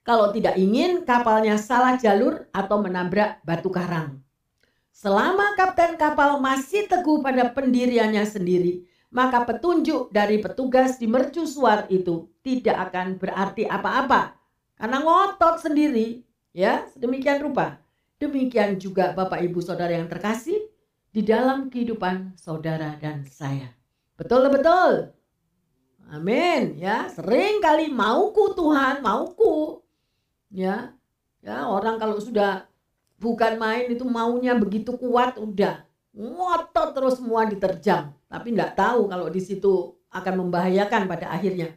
Kalau 0.06 0.32
tidak 0.32 0.56
ingin 0.56 1.04
kapalnya 1.04 1.60
salah 1.60 1.98
jalur 1.98 2.48
atau 2.54 2.80
menabrak 2.80 3.42
batu 3.44 3.68
karang. 3.68 4.22
Selama 4.90 5.54
kapten 5.58 5.98
kapal 5.98 6.38
masih 6.38 6.86
teguh 6.86 7.20
pada 7.20 7.50
pendiriannya 7.52 8.24
sendiri, 8.24 8.86
maka 9.10 9.42
petunjuk 9.44 10.14
dari 10.14 10.38
petugas 10.38 10.96
di 10.96 11.10
mercusuar 11.10 11.90
itu 11.90 12.30
tidak 12.46 12.90
akan 12.90 13.18
berarti 13.18 13.66
apa-apa 13.66 14.40
karena 14.80 14.96
ngotot 15.04 15.60
sendiri, 15.60 16.24
ya, 16.56 16.88
sedemikian 16.96 17.44
rupa. 17.44 17.84
Demikian 18.16 18.80
juga 18.80 19.12
Bapak 19.12 19.44
Ibu 19.44 19.60
Saudara 19.60 19.92
yang 19.92 20.08
terkasih 20.08 20.69
di 21.10 21.26
dalam 21.26 21.68
kehidupan 21.70 22.38
saudara 22.38 22.94
dan 22.98 23.26
saya. 23.26 23.70
Betul 24.14 24.50
betul. 24.50 25.10
Amin, 26.10 26.74
ya. 26.78 27.06
Sering 27.10 27.62
kali 27.62 27.90
mauku 27.90 28.54
Tuhan, 28.54 29.02
mauku. 29.02 29.82
Ya. 30.50 30.94
Ya, 31.40 31.64
orang 31.66 31.96
kalau 31.96 32.20
sudah 32.20 32.66
bukan 33.16 33.56
main 33.56 33.88
itu 33.88 34.04
maunya 34.04 34.56
begitu 34.56 34.96
kuat 34.96 35.40
udah 35.40 35.84
ngotot 36.10 36.96
terus 36.96 37.20
semua 37.20 37.46
diterjang 37.46 38.12
tapi 38.26 38.52
nggak 38.56 38.74
tahu 38.74 39.06
kalau 39.06 39.28
di 39.30 39.40
situ 39.40 39.94
akan 40.10 40.48
membahayakan 40.48 41.06
pada 41.06 41.30
akhirnya 41.30 41.76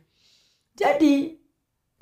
jadi 0.74 1.38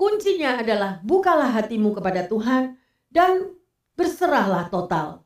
Kuncinya 0.02 0.58
adalah 0.66 0.98
bukalah 1.06 1.54
hatimu 1.62 1.94
kepada 1.94 2.26
Tuhan 2.26 2.74
dan 3.14 3.54
berserahlah 3.94 4.66
total 4.74 5.22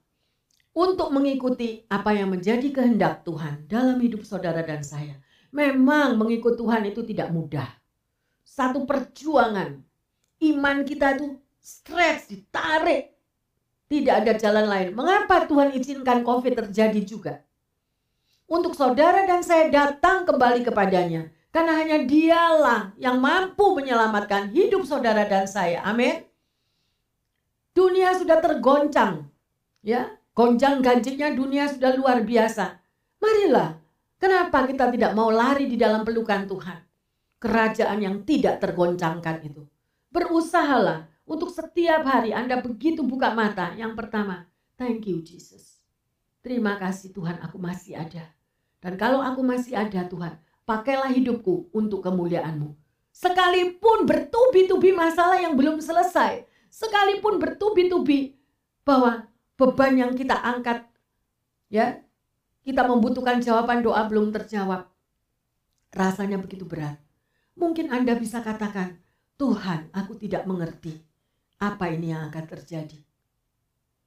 untuk 0.76 1.08
mengikuti 1.16 1.88
apa 1.88 2.12
yang 2.12 2.36
menjadi 2.36 2.68
kehendak 2.68 3.24
Tuhan 3.24 3.64
dalam 3.72 3.96
hidup 4.04 4.28
saudara 4.28 4.60
dan 4.60 4.84
saya. 4.84 5.16
Memang 5.56 6.20
mengikut 6.20 6.60
Tuhan 6.60 6.84
itu 6.92 7.00
tidak 7.08 7.32
mudah. 7.32 7.72
Satu 8.44 8.84
perjuangan. 8.84 9.80
Iman 10.44 10.84
kita 10.84 11.16
itu 11.16 11.40
stres, 11.64 12.28
ditarik. 12.28 13.16
Tidak 13.88 14.16
ada 14.20 14.36
jalan 14.36 14.68
lain. 14.68 14.90
Mengapa 14.92 15.48
Tuhan 15.48 15.72
izinkan 15.80 16.28
COVID 16.28 16.68
terjadi 16.68 17.02
juga? 17.08 17.40
Untuk 18.46 18.76
saudara 18.76 19.24
dan 19.24 19.42
saya 19.48 19.72
datang 19.72 20.28
kembali 20.28 20.68
kepadanya 20.68 21.32
karena 21.56 21.74
hanya 21.80 21.98
dialah 22.04 22.92
yang 23.00 23.24
mampu 23.24 23.80
menyelamatkan 23.80 24.52
hidup 24.52 24.84
saudara 24.84 25.24
dan 25.24 25.48
saya. 25.48 25.80
Amin. 25.88 26.28
Dunia 27.72 28.12
sudah 28.20 28.44
tergoncang. 28.44 29.32
Ya, 29.80 30.15
goncang 30.36 30.84
ganjingnya 30.84 31.32
dunia 31.32 31.72
sudah 31.72 31.96
luar 31.96 32.22
biasa. 32.28 32.76
Marilah, 33.24 33.80
kenapa 34.20 34.68
kita 34.68 34.92
tidak 34.92 35.16
mau 35.16 35.32
lari 35.32 35.72
di 35.72 35.80
dalam 35.80 36.04
pelukan 36.04 36.44
Tuhan? 36.44 36.78
Kerajaan 37.40 38.00
yang 38.04 38.28
tidak 38.28 38.60
tergoncangkan 38.60 39.40
itu. 39.48 39.64
Berusahalah 40.12 41.08
untuk 41.24 41.50
setiap 41.50 42.04
hari 42.04 42.36
Anda 42.36 42.60
begitu 42.60 43.02
buka 43.02 43.32
mata. 43.32 43.72
Yang 43.80 43.96
pertama, 43.96 44.46
thank 44.76 45.08
you 45.08 45.24
Jesus. 45.24 45.80
Terima 46.44 46.76
kasih 46.78 47.16
Tuhan 47.16 47.40
aku 47.42 47.56
masih 47.58 47.96
ada. 47.96 48.30
Dan 48.84 49.00
kalau 49.00 49.24
aku 49.24 49.42
masih 49.42 49.74
ada 49.74 50.06
Tuhan, 50.06 50.38
pakailah 50.68 51.10
hidupku 51.10 51.74
untuk 51.74 52.06
kemuliaanmu. 52.06 52.76
Sekalipun 53.16 54.04
bertubi-tubi 54.04 54.92
masalah 54.92 55.40
yang 55.40 55.56
belum 55.56 55.80
selesai, 55.80 56.44
sekalipun 56.68 57.40
bertubi-tubi 57.40 58.36
bahwa 58.84 59.26
beban 59.56 59.96
yang 59.96 60.12
kita 60.16 60.36
angkat, 60.36 60.88
ya, 61.72 62.04
kita 62.64 62.88
membutuhkan 62.88 63.40
jawaban 63.40 63.84
doa 63.84 64.08
belum 64.08 64.32
terjawab. 64.36 64.88
Rasanya 65.96 66.40
begitu 66.40 66.68
berat. 66.68 67.00
Mungkin 67.56 67.92
Anda 67.92 68.20
bisa 68.20 68.44
katakan, 68.44 69.00
Tuhan 69.36 69.92
aku 69.92 70.16
tidak 70.20 70.44
mengerti 70.48 71.00
apa 71.60 71.92
ini 71.92 72.12
yang 72.12 72.28
akan 72.32 72.46
terjadi. 72.48 73.00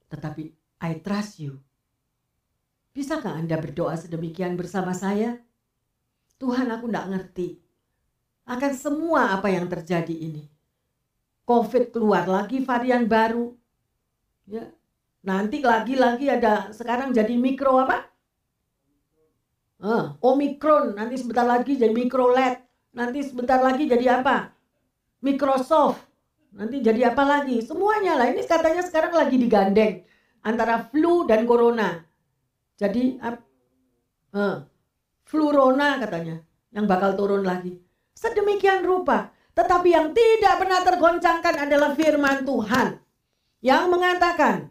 Tetapi 0.08 0.44
I 0.84 1.00
trust 1.00 1.40
you. 1.40 1.60
Bisakah 2.92 3.36
Anda 3.36 3.56
berdoa 3.56 3.96
sedemikian 3.96 4.56
bersama 4.56 4.92
saya? 4.92 5.40
Tuhan 6.38 6.70
aku 6.70 6.88
tidak 6.88 7.06
ngerti 7.08 7.48
akan 8.48 8.72
semua 8.72 9.36
apa 9.36 9.52
yang 9.52 9.68
terjadi 9.68 10.12
ini. 10.12 10.48
Covid 11.44 11.92
keluar 11.92 12.24
lagi 12.24 12.64
varian 12.64 13.04
baru. 13.04 13.52
Ya. 14.48 14.72
Nanti 15.28 15.60
lagi-lagi 15.60 16.32
ada 16.32 16.72
sekarang 16.72 17.12
jadi 17.12 17.36
mikro 17.36 17.76
apa? 17.84 18.08
Uh, 19.78 20.16
Omikron, 20.24 20.96
nanti 20.96 21.20
sebentar 21.20 21.44
lagi 21.44 21.76
jadi 21.76 21.92
mikro 21.92 22.32
LED. 22.32 22.56
Nanti 22.96 23.20
sebentar 23.28 23.60
lagi 23.60 23.84
jadi 23.84 24.24
apa? 24.24 24.56
Microsoft. 25.20 26.00
Nanti 26.56 26.80
jadi 26.80 27.12
apa 27.12 27.28
lagi? 27.28 27.60
Semuanya 27.60 28.16
lah. 28.16 28.32
Ini 28.32 28.40
katanya 28.48 28.80
sekarang 28.80 29.12
lagi 29.12 29.36
digandeng 29.36 30.00
antara 30.40 30.88
flu 30.88 31.28
dan 31.28 31.44
corona. 31.44 32.00
Jadi 32.80 33.20
uh, 34.32 34.56
Flurona 35.28 36.00
katanya 36.00 36.40
yang 36.72 36.88
bakal 36.88 37.12
turun 37.12 37.44
lagi. 37.44 37.76
Sedemikian 38.16 38.80
rupa. 38.80 39.28
Tetapi 39.52 39.88
yang 39.92 40.16
tidak 40.16 40.54
pernah 40.56 40.80
tergoncangkan 40.86 41.54
adalah 41.68 41.92
firman 41.92 42.48
Tuhan. 42.48 42.96
Yang 43.60 43.84
mengatakan, 43.90 44.70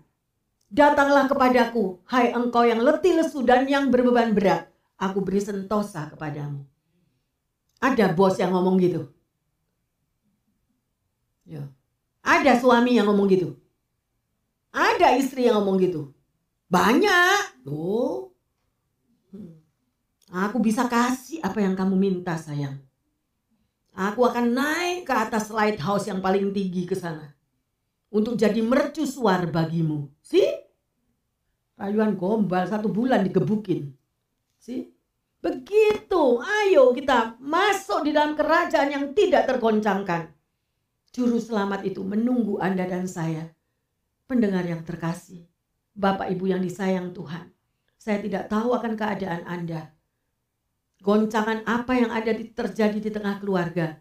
Datanglah 0.67 1.31
kepadaku, 1.31 2.03
hai 2.11 2.35
engkau 2.35 2.67
yang 2.67 2.83
letih 2.83 3.15
lesu 3.15 3.39
dan 3.47 3.63
yang 3.71 3.87
berbeban 3.87 4.35
berat. 4.35 4.67
Aku 4.99 5.23
beri 5.23 5.39
sentosa 5.39 6.11
kepadamu. 6.11 6.67
Ada 7.79 8.11
bos 8.11 8.35
yang 8.35 8.51
ngomong 8.51 8.75
gitu. 8.81 9.07
Ya. 11.47 11.71
Ada 12.25 12.59
suami 12.59 12.99
yang 12.99 13.07
ngomong 13.07 13.31
gitu. 13.31 13.55
Ada 14.75 15.15
istri 15.15 15.47
yang 15.47 15.63
ngomong 15.63 15.79
gitu. 15.79 16.11
Banyak. 16.67 17.63
Tuh. 17.63 18.35
Aku 20.27 20.59
bisa 20.59 20.91
kasih 20.91 21.39
apa 21.39 21.63
yang 21.63 21.79
kamu 21.79 21.95
minta 21.95 22.35
sayang. 22.35 22.83
Aku 23.95 24.27
akan 24.27 24.51
naik 24.51 25.07
ke 25.07 25.13
atas 25.15 25.47
lighthouse 25.47 26.11
yang 26.11 26.19
paling 26.19 26.51
tinggi 26.51 26.83
ke 26.83 26.93
sana. 26.99 27.36
Untuk 28.17 28.33
jadi 28.33 28.57
mercusuar 28.65 29.45
bagimu. 29.53 30.09
Si? 30.25 30.41
Rayuan 31.77 32.17
gombal 32.17 32.65
satu 32.65 32.89
bulan 32.89 33.21
digebukin. 33.21 33.93
Si? 34.57 34.89
Begitu, 35.37 36.41
ayo 36.41 36.97
kita 36.97 37.37
masuk 37.37 38.09
di 38.09 38.11
dalam 38.11 38.33
kerajaan 38.33 38.89
yang 38.89 39.05
tidak 39.13 39.45
tergoncangkan. 39.45 40.33
Juru 41.13 41.37
selamat 41.37 41.85
itu 41.85 42.01
menunggu 42.01 42.57
Anda 42.57 42.89
dan 42.89 43.05
saya. 43.05 43.53
Pendengar 44.27 44.65
yang 44.67 44.83
terkasih, 44.83 45.47
Bapak 45.95 46.27
Ibu 46.33 46.51
yang 46.51 46.59
disayang 46.59 47.15
Tuhan. 47.15 47.53
Saya 47.95 48.19
tidak 48.19 48.51
tahu 48.51 48.75
akan 48.75 48.99
keadaan 48.99 49.47
Anda. 49.47 49.95
Goncangan 50.99 51.63
apa 51.63 51.93
yang 51.95 52.11
ada 52.11 52.35
di, 52.35 52.51
terjadi 52.51 52.99
di 52.99 53.07
tengah 53.07 53.39
keluarga. 53.39 53.95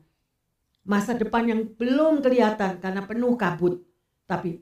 Masa 0.82 1.14
depan 1.14 1.46
yang 1.46 1.62
belum 1.78 2.26
kelihatan 2.26 2.82
karena 2.82 3.06
penuh 3.06 3.38
kabut. 3.38 3.85
Tapi 4.26 4.60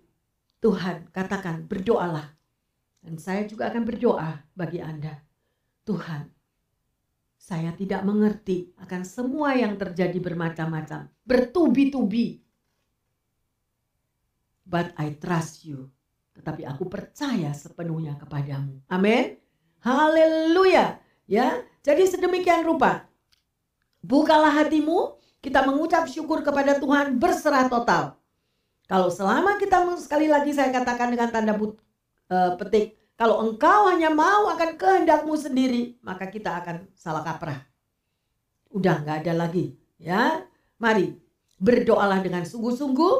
Tuhan 0.61 1.09
katakan 1.11 1.65
berdoalah. 1.67 2.31
Dan 3.05 3.21
saya 3.21 3.45
juga 3.45 3.69
akan 3.69 3.85
berdoa 3.85 4.49
bagi 4.57 4.81
Anda. 4.81 5.21
Tuhan, 5.85 6.25
saya 7.37 7.77
tidak 7.77 8.01
mengerti 8.01 8.73
akan 8.81 9.05
semua 9.05 9.53
yang 9.53 9.77
terjadi 9.77 10.17
bermacam-macam. 10.17 11.13
Bertubi-tubi. 11.25 12.41
But 14.65 14.97
I 14.97 15.13
trust 15.21 15.69
you 15.69 15.93
tetapi 16.35 16.67
aku 16.67 16.91
percaya 16.91 17.55
sepenuhnya 17.55 18.19
kepadamu. 18.19 18.83
Amin. 18.91 19.39
Haleluya. 19.81 20.99
Ya, 21.25 21.63
jadi 21.81 22.05
sedemikian 22.05 22.67
rupa. 22.67 23.07
Bukalah 24.05 24.53
hatimu, 24.53 25.17
kita 25.41 25.65
mengucap 25.65 26.05
syukur 26.11 26.45
kepada 26.45 26.77
Tuhan 26.77 27.17
berserah 27.17 27.71
total. 27.71 28.19
Kalau 28.85 29.09
selama 29.09 29.57
kita 29.57 29.81
sekali 29.97 30.29
lagi 30.29 30.53
saya 30.53 30.69
katakan 30.69 31.09
dengan 31.09 31.33
tanda 31.33 31.57
but, 31.57 31.81
uh, 32.29 32.53
petik, 32.61 33.01
kalau 33.17 33.41
engkau 33.41 33.89
hanya 33.89 34.13
mau 34.13 34.53
akan 34.53 34.77
kehendakmu 34.77 35.33
sendiri, 35.41 35.97
maka 36.05 36.29
kita 36.29 36.61
akan 36.61 36.91
salah 36.93 37.25
kaprah. 37.25 37.65
Udah 38.75 39.01
nggak 39.01 39.25
ada 39.25 39.33
lagi, 39.47 39.73
ya. 39.97 40.45
Mari 40.77 41.17
berdoalah 41.57 42.21
dengan 42.21 42.45
sungguh-sungguh, 42.45 43.15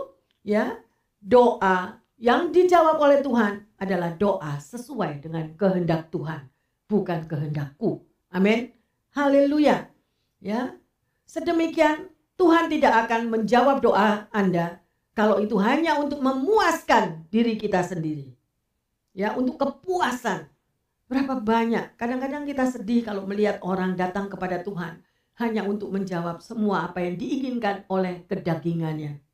ya. 0.45 0.77
Doa 1.25 1.97
yang 2.21 2.53
dijawab 2.53 3.01
oleh 3.01 3.25
Tuhan 3.25 3.65
adalah 3.81 4.13
doa 4.13 4.61
sesuai 4.61 5.25
dengan 5.25 5.57
kehendak 5.57 6.13
Tuhan, 6.13 6.45
bukan 6.85 7.25
kehendakku. 7.25 8.05
Amin. 8.29 8.77
Haleluya. 9.17 9.89
Ya. 10.45 10.77
Sedemikian 11.25 12.13
Tuhan 12.37 12.69
tidak 12.69 13.09
akan 13.09 13.33
menjawab 13.33 13.81
doa 13.81 14.29
Anda 14.35 14.84
kalau 15.15 15.39
itu 15.39 15.57
hanya 15.63 15.97
untuk 15.97 16.19
memuaskan 16.21 17.27
diri 17.31 17.55
kita 17.57 17.81
sendiri. 17.87 18.35
Ya, 19.15 19.33
untuk 19.39 19.63
kepuasan. 19.63 20.51
Berapa 21.07 21.39
banyak 21.39 21.95
kadang-kadang 21.95 22.45
kita 22.45 22.67
sedih 22.67 23.07
kalau 23.07 23.23
melihat 23.25 23.63
orang 23.63 23.95
datang 23.95 24.27
kepada 24.27 24.61
Tuhan 24.61 24.99
hanya 25.39 25.63
untuk 25.63 25.95
menjawab 25.95 26.43
semua 26.43 26.91
apa 26.91 26.99
yang 27.05 27.15
diinginkan 27.15 27.87
oleh 27.87 28.27
kedagingannya 28.27 29.25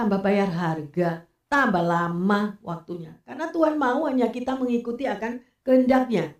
tambah 0.00 0.24
bayar 0.24 0.48
harga, 0.48 1.28
tambah 1.52 1.84
lama 1.84 2.56
waktunya. 2.64 3.20
Karena 3.28 3.52
Tuhan 3.52 3.76
mau 3.76 4.08
hanya 4.08 4.32
kita 4.32 4.56
mengikuti 4.56 5.04
akan 5.04 5.44
kehendaknya. 5.60 6.32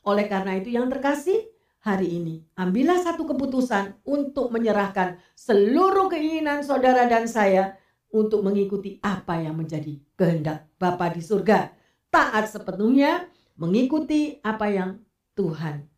Oleh 0.00 0.24
karena 0.32 0.56
itu 0.56 0.72
yang 0.72 0.88
terkasih, 0.88 1.51
hari 1.82 2.14
ini 2.14 2.46
ambillah 2.54 3.02
satu 3.02 3.26
keputusan 3.26 4.06
untuk 4.06 4.54
menyerahkan 4.54 5.18
seluruh 5.34 6.06
keinginan 6.06 6.62
saudara 6.62 7.10
dan 7.10 7.26
saya 7.26 7.74
untuk 8.14 8.46
mengikuti 8.46 9.02
apa 9.02 9.42
yang 9.42 9.58
menjadi 9.58 9.98
kehendak 10.14 10.70
Bapa 10.78 11.10
di 11.10 11.18
surga. 11.18 11.74
Taat 12.12 12.54
sepenuhnya 12.54 13.26
mengikuti 13.58 14.38
apa 14.44 14.68
yang 14.70 15.00
Tuhan 15.34 15.88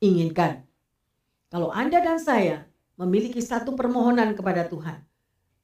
inginkan. 0.00 0.62
Kalau 1.50 1.74
Anda 1.74 2.00
dan 2.00 2.22
saya 2.22 2.64
memiliki 2.96 3.42
satu 3.42 3.74
permohonan 3.74 4.32
kepada 4.38 4.64
Tuhan, 4.70 5.02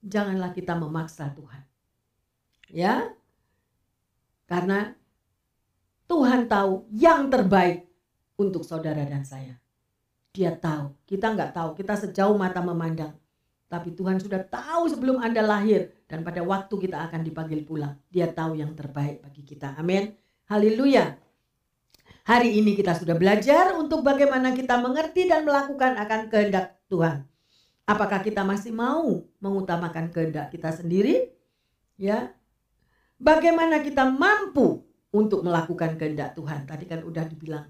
janganlah 0.03 0.51
kita 0.51 0.75
memaksa 0.75 1.31
Tuhan. 1.33 1.63
Ya. 2.69 3.15
Karena 4.51 4.93
Tuhan 6.11 6.51
tahu 6.51 6.91
yang 6.93 7.31
terbaik 7.31 7.89
untuk 8.37 8.67
saudara 8.67 9.07
dan 9.07 9.23
saya. 9.23 9.62
Dia 10.33 10.57
tahu, 10.57 10.97
kita 11.05 11.37
nggak 11.37 11.53
tahu, 11.53 11.77
kita 11.77 11.93
sejauh 11.93 12.33
mata 12.41 12.65
memandang. 12.65 13.13
Tapi 13.69 13.93
Tuhan 13.93 14.21
sudah 14.21 14.41
tahu 14.45 14.89
sebelum 14.89 15.21
Anda 15.21 15.41
lahir 15.41 15.93
dan 16.09 16.25
pada 16.25 16.45
waktu 16.45 16.73
kita 16.73 17.09
akan 17.09 17.25
dipanggil 17.25 17.65
pulang. 17.65 17.97
Dia 18.13 18.29
tahu 18.29 18.57
yang 18.57 18.73
terbaik 18.77 19.25
bagi 19.25 19.45
kita. 19.45 19.77
Amin. 19.77 20.13
Haleluya. 20.49 21.17
Hari 22.29 22.53
ini 22.53 22.77
kita 22.77 22.93
sudah 22.97 23.17
belajar 23.17 23.73
untuk 23.77 24.05
bagaimana 24.05 24.53
kita 24.53 24.77
mengerti 24.77 25.25
dan 25.25 25.49
melakukan 25.49 25.97
akan 25.97 26.29
kehendak 26.29 26.81
Tuhan. 26.93 27.25
Apakah 27.89 28.21
kita 28.23 28.45
masih 28.45 28.71
mau 28.77 29.25
mengutamakan 29.43 30.13
kehendak 30.13 30.53
kita 30.55 30.71
sendiri? 30.71 31.35
Ya. 31.99 32.37
Bagaimana 33.19 33.81
kita 33.81 34.07
mampu 34.07 34.85
untuk 35.13 35.43
melakukan 35.43 35.97
kehendak 35.97 36.37
Tuhan? 36.39 36.69
Tadi 36.69 36.85
kan 36.87 37.03
udah 37.03 37.25
dibilang, 37.27 37.67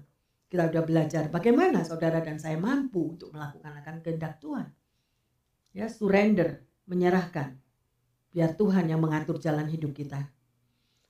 kita 0.53 0.69
udah 0.69 0.85
belajar 0.85 1.33
bagaimana 1.33 1.81
saudara 1.81 2.21
dan 2.21 2.37
saya 2.37 2.61
mampu 2.61 3.17
untuk 3.17 3.33
melakukan 3.33 3.73
akan 3.73 4.05
kehendak 4.05 4.37
Tuhan. 4.37 4.69
Ya, 5.73 5.89
surrender, 5.89 6.61
menyerahkan. 6.85 7.57
Biar 8.29 8.53
Tuhan 8.53 8.85
yang 8.85 9.01
mengatur 9.01 9.41
jalan 9.41 9.65
hidup 9.65 9.97
kita. 9.97 10.29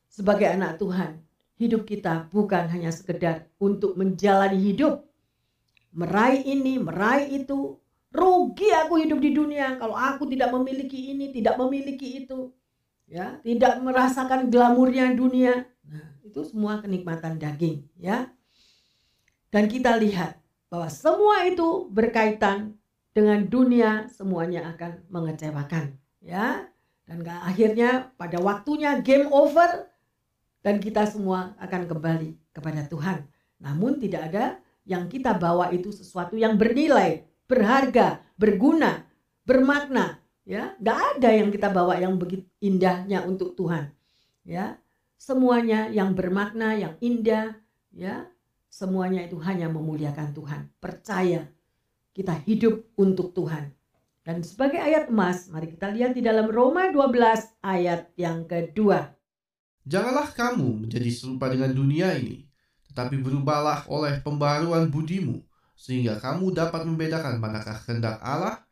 Sebagai 0.08 0.48
anak 0.48 0.80
Tuhan, 0.80 1.20
hidup 1.60 1.84
kita 1.84 2.32
bukan 2.32 2.72
hanya 2.72 2.96
sekedar 2.96 3.52
untuk 3.60 4.00
menjalani 4.00 4.56
hidup, 4.64 5.04
meraih 5.92 6.48
ini, 6.48 6.80
meraih 6.80 7.44
itu, 7.44 7.84
Rugi 8.14 8.70
aku 8.70 9.02
hidup 9.02 9.18
di 9.18 9.34
dunia 9.34 9.74
kalau 9.82 9.98
aku 9.98 10.30
tidak 10.30 10.54
memiliki 10.54 11.18
ini, 11.18 11.34
tidak 11.34 11.58
memiliki 11.58 12.24
itu. 12.24 12.54
Ya, 13.10 13.42
tidak 13.44 13.82
merasakan 13.82 14.54
glamurnya 14.54 15.12
dunia. 15.18 15.66
Nah, 15.84 16.14
itu 16.22 16.46
semua 16.46 16.80
kenikmatan 16.80 17.42
daging, 17.42 17.90
ya. 17.98 18.30
Dan 19.54 19.70
kita 19.70 19.94
lihat 20.02 20.42
bahwa 20.74 20.90
semua 20.90 21.46
itu 21.46 21.86
berkaitan 21.94 22.74
dengan 23.14 23.46
dunia, 23.46 24.10
semuanya 24.10 24.74
akan 24.74 25.06
mengecewakan, 25.14 25.94
ya. 26.26 26.66
Dan 27.06 27.22
akhirnya 27.30 28.10
pada 28.18 28.42
waktunya 28.42 28.98
game 29.06 29.30
over 29.30 29.86
dan 30.66 30.82
kita 30.82 31.06
semua 31.06 31.54
akan 31.62 31.86
kembali 31.86 32.34
kepada 32.50 32.82
Tuhan. 32.90 33.30
Namun 33.62 34.02
tidak 34.02 34.34
ada 34.34 34.58
yang 34.90 35.06
kita 35.06 35.38
bawa 35.38 35.70
itu 35.70 35.94
sesuatu 35.94 36.34
yang 36.34 36.58
bernilai 36.58 37.22
berharga, 37.46 38.26
berguna, 38.34 39.06
bermakna. 39.46 40.18
Ya, 40.44 40.76
nggak 40.82 41.00
ada 41.16 41.30
yang 41.30 41.50
kita 41.54 41.70
bawa 41.70 41.96
yang 42.02 42.18
begitu 42.18 42.44
indahnya 42.60 43.22
untuk 43.24 43.54
Tuhan. 43.54 43.94
Ya, 44.44 44.82
semuanya 45.16 45.88
yang 45.88 46.18
bermakna, 46.18 46.76
yang 46.76 46.98
indah, 47.00 47.56
ya, 47.94 48.28
semuanya 48.74 49.22
itu 49.22 49.38
hanya 49.46 49.70
memuliakan 49.70 50.34
Tuhan. 50.34 50.74
Percaya 50.82 51.46
kita 52.10 52.34
hidup 52.42 52.90
untuk 52.98 53.38
Tuhan. 53.38 53.70
Dan 54.26 54.42
sebagai 54.42 54.82
ayat 54.82 55.14
emas, 55.14 55.52
mari 55.54 55.70
kita 55.70 55.94
lihat 55.94 56.18
di 56.18 56.26
dalam 56.26 56.50
Roma 56.50 56.90
12 56.90 57.62
ayat 57.62 58.10
yang 58.18 58.50
kedua. 58.50 59.14
Janganlah 59.84 60.32
kamu 60.32 60.88
menjadi 60.88 61.12
serupa 61.12 61.52
dengan 61.52 61.76
dunia 61.76 62.16
ini, 62.16 62.48
tetapi 62.90 63.20
berubahlah 63.20 63.84
oleh 63.92 64.24
pembaruan 64.24 64.88
budimu, 64.88 65.44
sehingga 65.76 66.18
kamu 66.24 66.56
dapat 66.56 66.88
membedakan 66.88 67.38
manakah 67.44 67.76
kehendak 67.84 68.16
Allah, 68.24 68.64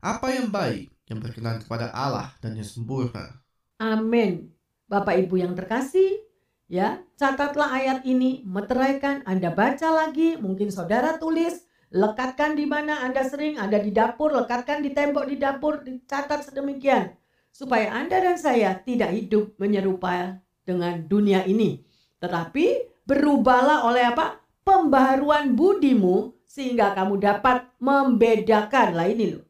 apa 0.00 0.32
yang 0.32 0.48
baik, 0.48 0.88
yang 1.04 1.20
berkenan 1.20 1.60
kepada 1.60 1.92
Allah 1.92 2.32
dan 2.40 2.56
yang 2.56 2.64
sempurna. 2.64 3.44
Amin. 3.76 4.56
Bapak 4.88 5.20
Ibu 5.20 5.36
yang 5.36 5.52
terkasih, 5.52 6.23
ya, 6.68 7.02
catatlah 7.16 7.70
ayat 7.72 7.98
ini, 8.08 8.44
meteraikan, 8.46 9.24
Anda 9.24 9.52
baca 9.52 9.88
lagi, 9.90 10.36
mungkin 10.38 10.72
saudara 10.72 11.16
tulis, 11.20 11.64
lekatkan 11.94 12.58
di 12.58 12.66
mana 12.66 13.04
Anda 13.04 13.22
sering, 13.24 13.60
ada 13.60 13.78
di 13.78 13.94
dapur, 13.94 14.34
lekatkan 14.34 14.82
di 14.82 14.90
tembok 14.90 15.30
di 15.30 15.36
dapur, 15.38 15.84
dicatat 15.84 16.46
sedemikian. 16.50 17.14
Supaya 17.54 17.94
Anda 17.94 18.18
dan 18.18 18.34
saya 18.34 18.74
tidak 18.82 19.14
hidup 19.14 19.54
menyerupai 19.62 20.42
dengan 20.66 21.06
dunia 21.06 21.46
ini. 21.46 21.86
Tetapi 22.18 22.66
berubahlah 23.06 23.86
oleh 23.86 24.10
apa? 24.10 24.42
Pembaharuan 24.64 25.54
budimu 25.54 26.34
sehingga 26.48 26.96
kamu 26.96 27.20
dapat 27.20 27.68
membedakan 27.82 28.96
lah 28.96 29.06
ini 29.10 29.36
loh. 29.36 29.44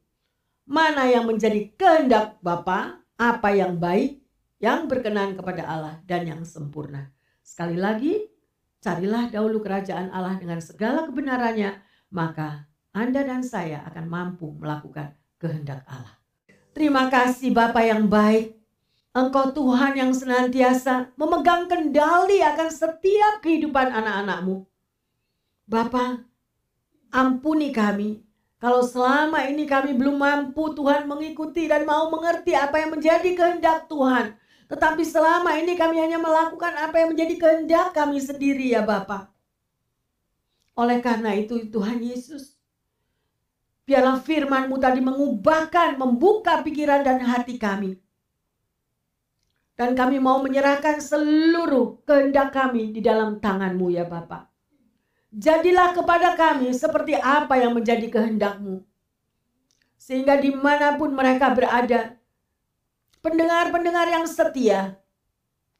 Mana 0.64 1.04
yang 1.06 1.28
menjadi 1.28 1.70
kehendak 1.76 2.40
Bapa, 2.40 3.04
apa 3.20 3.48
yang 3.52 3.76
baik, 3.76 4.23
yang 4.64 4.88
berkenan 4.88 5.36
kepada 5.36 5.62
Allah 5.68 5.94
dan 6.08 6.24
yang 6.24 6.40
sempurna. 6.48 7.12
Sekali 7.44 7.76
lagi, 7.76 8.24
carilah 8.80 9.28
dahulu 9.28 9.60
kerajaan 9.60 10.08
Allah 10.08 10.40
dengan 10.40 10.64
segala 10.64 11.04
kebenarannya, 11.04 11.84
maka 12.08 12.64
Anda 12.96 13.20
dan 13.28 13.44
saya 13.44 13.84
akan 13.92 14.08
mampu 14.08 14.56
melakukan 14.56 15.12
kehendak 15.36 15.84
Allah. 15.84 16.16
Terima 16.72 17.12
kasih 17.12 17.52
Bapak 17.52 17.84
yang 17.84 18.08
baik. 18.08 18.56
Engkau 19.14 19.52
Tuhan 19.54 19.94
yang 19.94 20.10
senantiasa 20.10 21.14
memegang 21.14 21.70
kendali 21.70 22.42
akan 22.42 22.66
setiap 22.72 23.44
kehidupan 23.44 23.94
anak-anakmu. 23.94 24.66
Bapak, 25.70 26.26
ampuni 27.14 27.70
kami 27.70 28.24
kalau 28.64 28.80
selama 28.80 29.44
ini 29.44 29.68
kami 29.68 29.92
belum 29.92 30.16
mampu 30.16 30.72
Tuhan 30.72 31.04
mengikuti 31.04 31.68
dan 31.68 31.84
mau 31.84 32.08
mengerti 32.08 32.56
apa 32.56 32.80
yang 32.80 32.96
menjadi 32.96 33.36
kehendak 33.36 33.92
Tuhan. 33.92 34.40
Tetapi 34.64 35.04
selama 35.04 35.60
ini 35.60 35.76
kami 35.76 36.00
hanya 36.00 36.16
melakukan 36.16 36.72
apa 36.80 37.04
yang 37.04 37.12
menjadi 37.12 37.34
kehendak 37.36 37.92
kami 37.92 38.16
sendiri 38.16 38.72
ya 38.72 38.80
Bapak. 38.80 39.28
Oleh 40.74 40.98
karena 41.04 41.36
itu 41.36 41.68
Tuhan 41.70 42.02
Yesus, 42.02 42.56
biarlah 43.86 44.18
firman-Mu 44.18 44.76
tadi 44.80 44.98
mengubahkan, 45.04 46.00
membuka 46.00 46.64
pikiran 46.64 47.04
dan 47.04 47.22
hati 47.22 47.60
kami. 47.60 48.00
Dan 49.74 49.98
kami 49.98 50.22
mau 50.22 50.38
menyerahkan 50.38 51.02
seluruh 51.02 52.02
kehendak 52.06 52.54
kami 52.54 52.94
di 52.94 53.02
dalam 53.02 53.42
tangan-Mu 53.42 53.90
ya 53.90 54.06
Bapak. 54.06 54.48
Jadilah 55.34 55.90
kepada 55.90 56.38
kami 56.38 56.70
seperti 56.70 57.18
apa 57.18 57.58
yang 57.58 57.74
menjadi 57.74 58.06
kehendak-Mu. 58.06 58.86
Sehingga 59.98 60.38
di 60.38 60.54
mana 60.54 60.94
pun 60.94 61.10
mereka 61.10 61.50
berada, 61.50 62.14
pendengar-pendengar 63.24 64.04
yang 64.12 64.28
setia, 64.28 65.00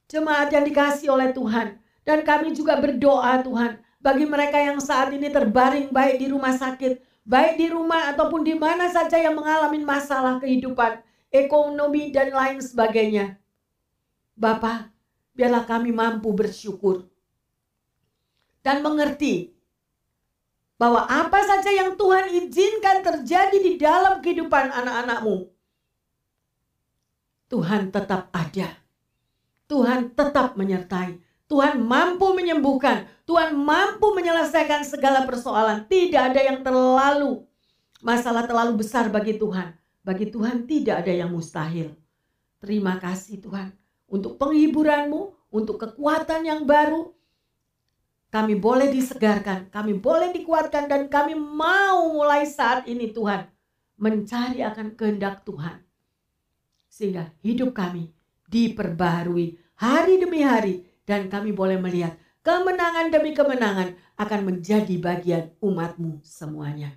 jemaat 0.09 0.49
yang 0.49 0.65
dikasih 0.65 1.13
oleh 1.13 1.37
Tuhan, 1.37 1.77
dan 2.09 2.25
kami 2.25 2.57
juga 2.57 2.81
berdoa 2.81 3.45
Tuhan, 3.45 3.85
bagi 4.01 4.25
mereka 4.25 4.57
yang 4.57 4.81
saat 4.81 5.13
ini 5.13 5.29
terbaring 5.29 5.93
baik 5.93 6.25
di 6.25 6.33
rumah 6.33 6.57
sakit, 6.57 7.05
baik 7.29 7.61
di 7.61 7.69
rumah 7.69 8.17
ataupun 8.17 8.41
di 8.49 8.57
mana 8.57 8.89
saja 8.89 9.21
yang 9.21 9.37
mengalami 9.37 9.85
masalah 9.85 10.41
kehidupan, 10.41 11.05
ekonomi, 11.29 12.09
dan 12.09 12.33
lain 12.33 12.65
sebagainya. 12.65 13.37
Bapak, 14.33 14.89
biarlah 15.37 15.69
kami 15.69 15.93
mampu 15.93 16.33
bersyukur 16.33 17.05
dan 18.65 18.81
mengerti 18.81 19.53
bahwa 20.81 21.07
apa 21.07 21.39
saja 21.45 21.71
yang 21.71 21.95
Tuhan 21.95 22.35
izinkan 22.35 23.05
terjadi 23.05 23.59
di 23.63 23.79
dalam 23.79 24.19
kehidupan 24.19 24.75
anak-anakmu, 24.75 25.54
Tuhan 27.49 27.93
tetap 27.93 28.33
ada. 28.33 28.69
Tuhan 29.69 30.13
tetap 30.13 30.57
menyertai. 30.57 31.21
Tuhan 31.49 31.81
mampu 31.81 32.33
menyembuhkan. 32.33 33.09
Tuhan 33.25 33.57
mampu 33.57 34.13
menyelesaikan 34.17 34.85
segala 34.85 35.25
persoalan. 35.29 35.89
Tidak 35.89 36.23
ada 36.33 36.41
yang 36.41 36.61
terlalu 36.65 37.45
masalah 38.05 38.45
terlalu 38.45 38.85
besar 38.85 39.09
bagi 39.09 39.37
Tuhan. 39.37 39.73
Bagi 40.05 40.29
Tuhan 40.29 40.69
tidak 40.69 41.05
ada 41.05 41.13
yang 41.13 41.33
mustahil. 41.33 41.97
Terima 42.61 42.97
kasih 43.01 43.41
Tuhan 43.41 43.73
untuk 44.15 44.39
penghiburanmu, 44.39 45.51
untuk 45.51 45.81
kekuatan 45.81 46.47
yang 46.47 46.63
baru, 46.63 47.11
kami 48.31 48.59
boleh 48.59 48.91
disegarkan, 48.91 49.71
kami 49.71 49.95
boleh 49.99 50.35
dikuatkan 50.35 50.91
dan 50.91 51.07
kami 51.07 51.39
mau 51.39 52.11
mulai 52.15 52.47
saat 52.47 52.87
ini 52.91 53.15
Tuhan 53.15 53.47
mencari 53.99 54.63
akan 54.63 54.99
kehendak 54.99 55.47
Tuhan. 55.47 55.83
Sehingga 56.95 57.35
hidup 57.43 57.75
kami 57.75 58.15
diperbaharui 58.47 59.59
hari 59.83 60.15
demi 60.23 60.47
hari 60.47 60.87
dan 61.03 61.27
kami 61.27 61.51
boleh 61.51 61.75
melihat 61.83 62.15
kemenangan 62.47 63.11
demi 63.11 63.35
kemenangan 63.35 63.99
akan 64.15 64.41
menjadi 64.47 64.95
bagian 65.03 65.51
umatmu 65.59 66.23
semuanya. 66.23 66.95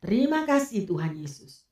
Terima 0.00 0.48
kasih 0.48 0.88
Tuhan 0.88 1.20
Yesus. 1.20 1.68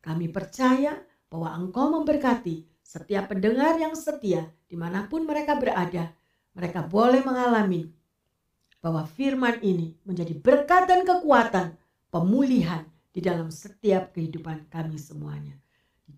Kami 0.00 0.32
percaya 0.32 1.04
bahwa 1.28 1.52
Engkau 1.52 1.92
memberkati 2.00 2.64
setiap 2.80 3.28
pendengar 3.28 3.76
yang 3.76 3.92
setia 3.92 4.48
di 4.64 4.80
mana 4.80 5.04
pun 5.04 5.28
mereka 5.28 5.60
berada 5.60 6.16
mereka 6.54 6.86
boleh 6.86 7.20
mengalami 7.20 7.90
bahwa 8.78 9.04
firman 9.04 9.58
ini 9.60 9.98
menjadi 10.06 10.32
berkat 10.38 10.88
dan 10.88 11.02
kekuatan 11.02 11.76
pemulihan 12.08 12.86
di 13.10 13.20
dalam 13.20 13.50
setiap 13.50 14.14
kehidupan 14.14 14.70
kami 14.70 14.96
semuanya. 14.96 15.63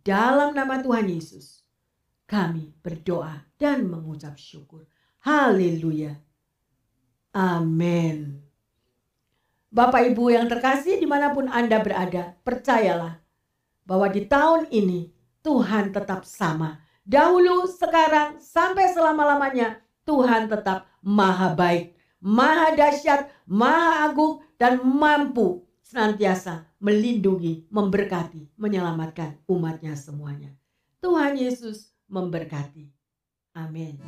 Dalam 0.07 0.54
nama 0.54 0.78
Tuhan 0.78 1.11
Yesus, 1.11 1.66
kami 2.30 2.78
berdoa 2.78 3.42
dan 3.59 3.90
mengucap 3.90 4.38
syukur. 4.38 4.86
Haleluya. 5.26 6.14
Amin. 7.34 8.38
Bapak 9.66 10.07
Ibu 10.14 10.30
yang 10.30 10.46
terkasih 10.46 11.02
di 11.02 11.11
mana 11.11 11.34
pun 11.34 11.50
Anda 11.50 11.82
berada, 11.82 12.38
percayalah 12.46 13.18
bahwa 13.82 14.07
di 14.07 14.22
tahun 14.30 14.70
ini 14.70 15.11
Tuhan 15.42 15.90
tetap 15.90 16.22
sama. 16.22 16.78
Dahulu, 17.02 17.66
sekarang, 17.66 18.38
sampai 18.38 18.94
selama-lamanya 18.94 19.82
Tuhan 20.07 20.46
tetap 20.46 20.86
maha 21.02 21.50
baik, 21.59 21.98
maha 22.22 22.78
dahsyat, 22.78 23.26
maha 23.42 24.07
agung, 24.07 24.38
dan 24.54 24.78
mampu 24.86 25.65
senantiasa 25.87 26.66
melindungi, 26.82 27.70
memberkati, 27.70 28.59
menyelamatkan 28.59 29.39
umatnya 29.47 29.95
semuanya. 29.95 30.51
Tuhan 30.99 31.39
Yesus 31.39 31.95
memberkati. 32.11 32.91
Amin. 33.55 34.03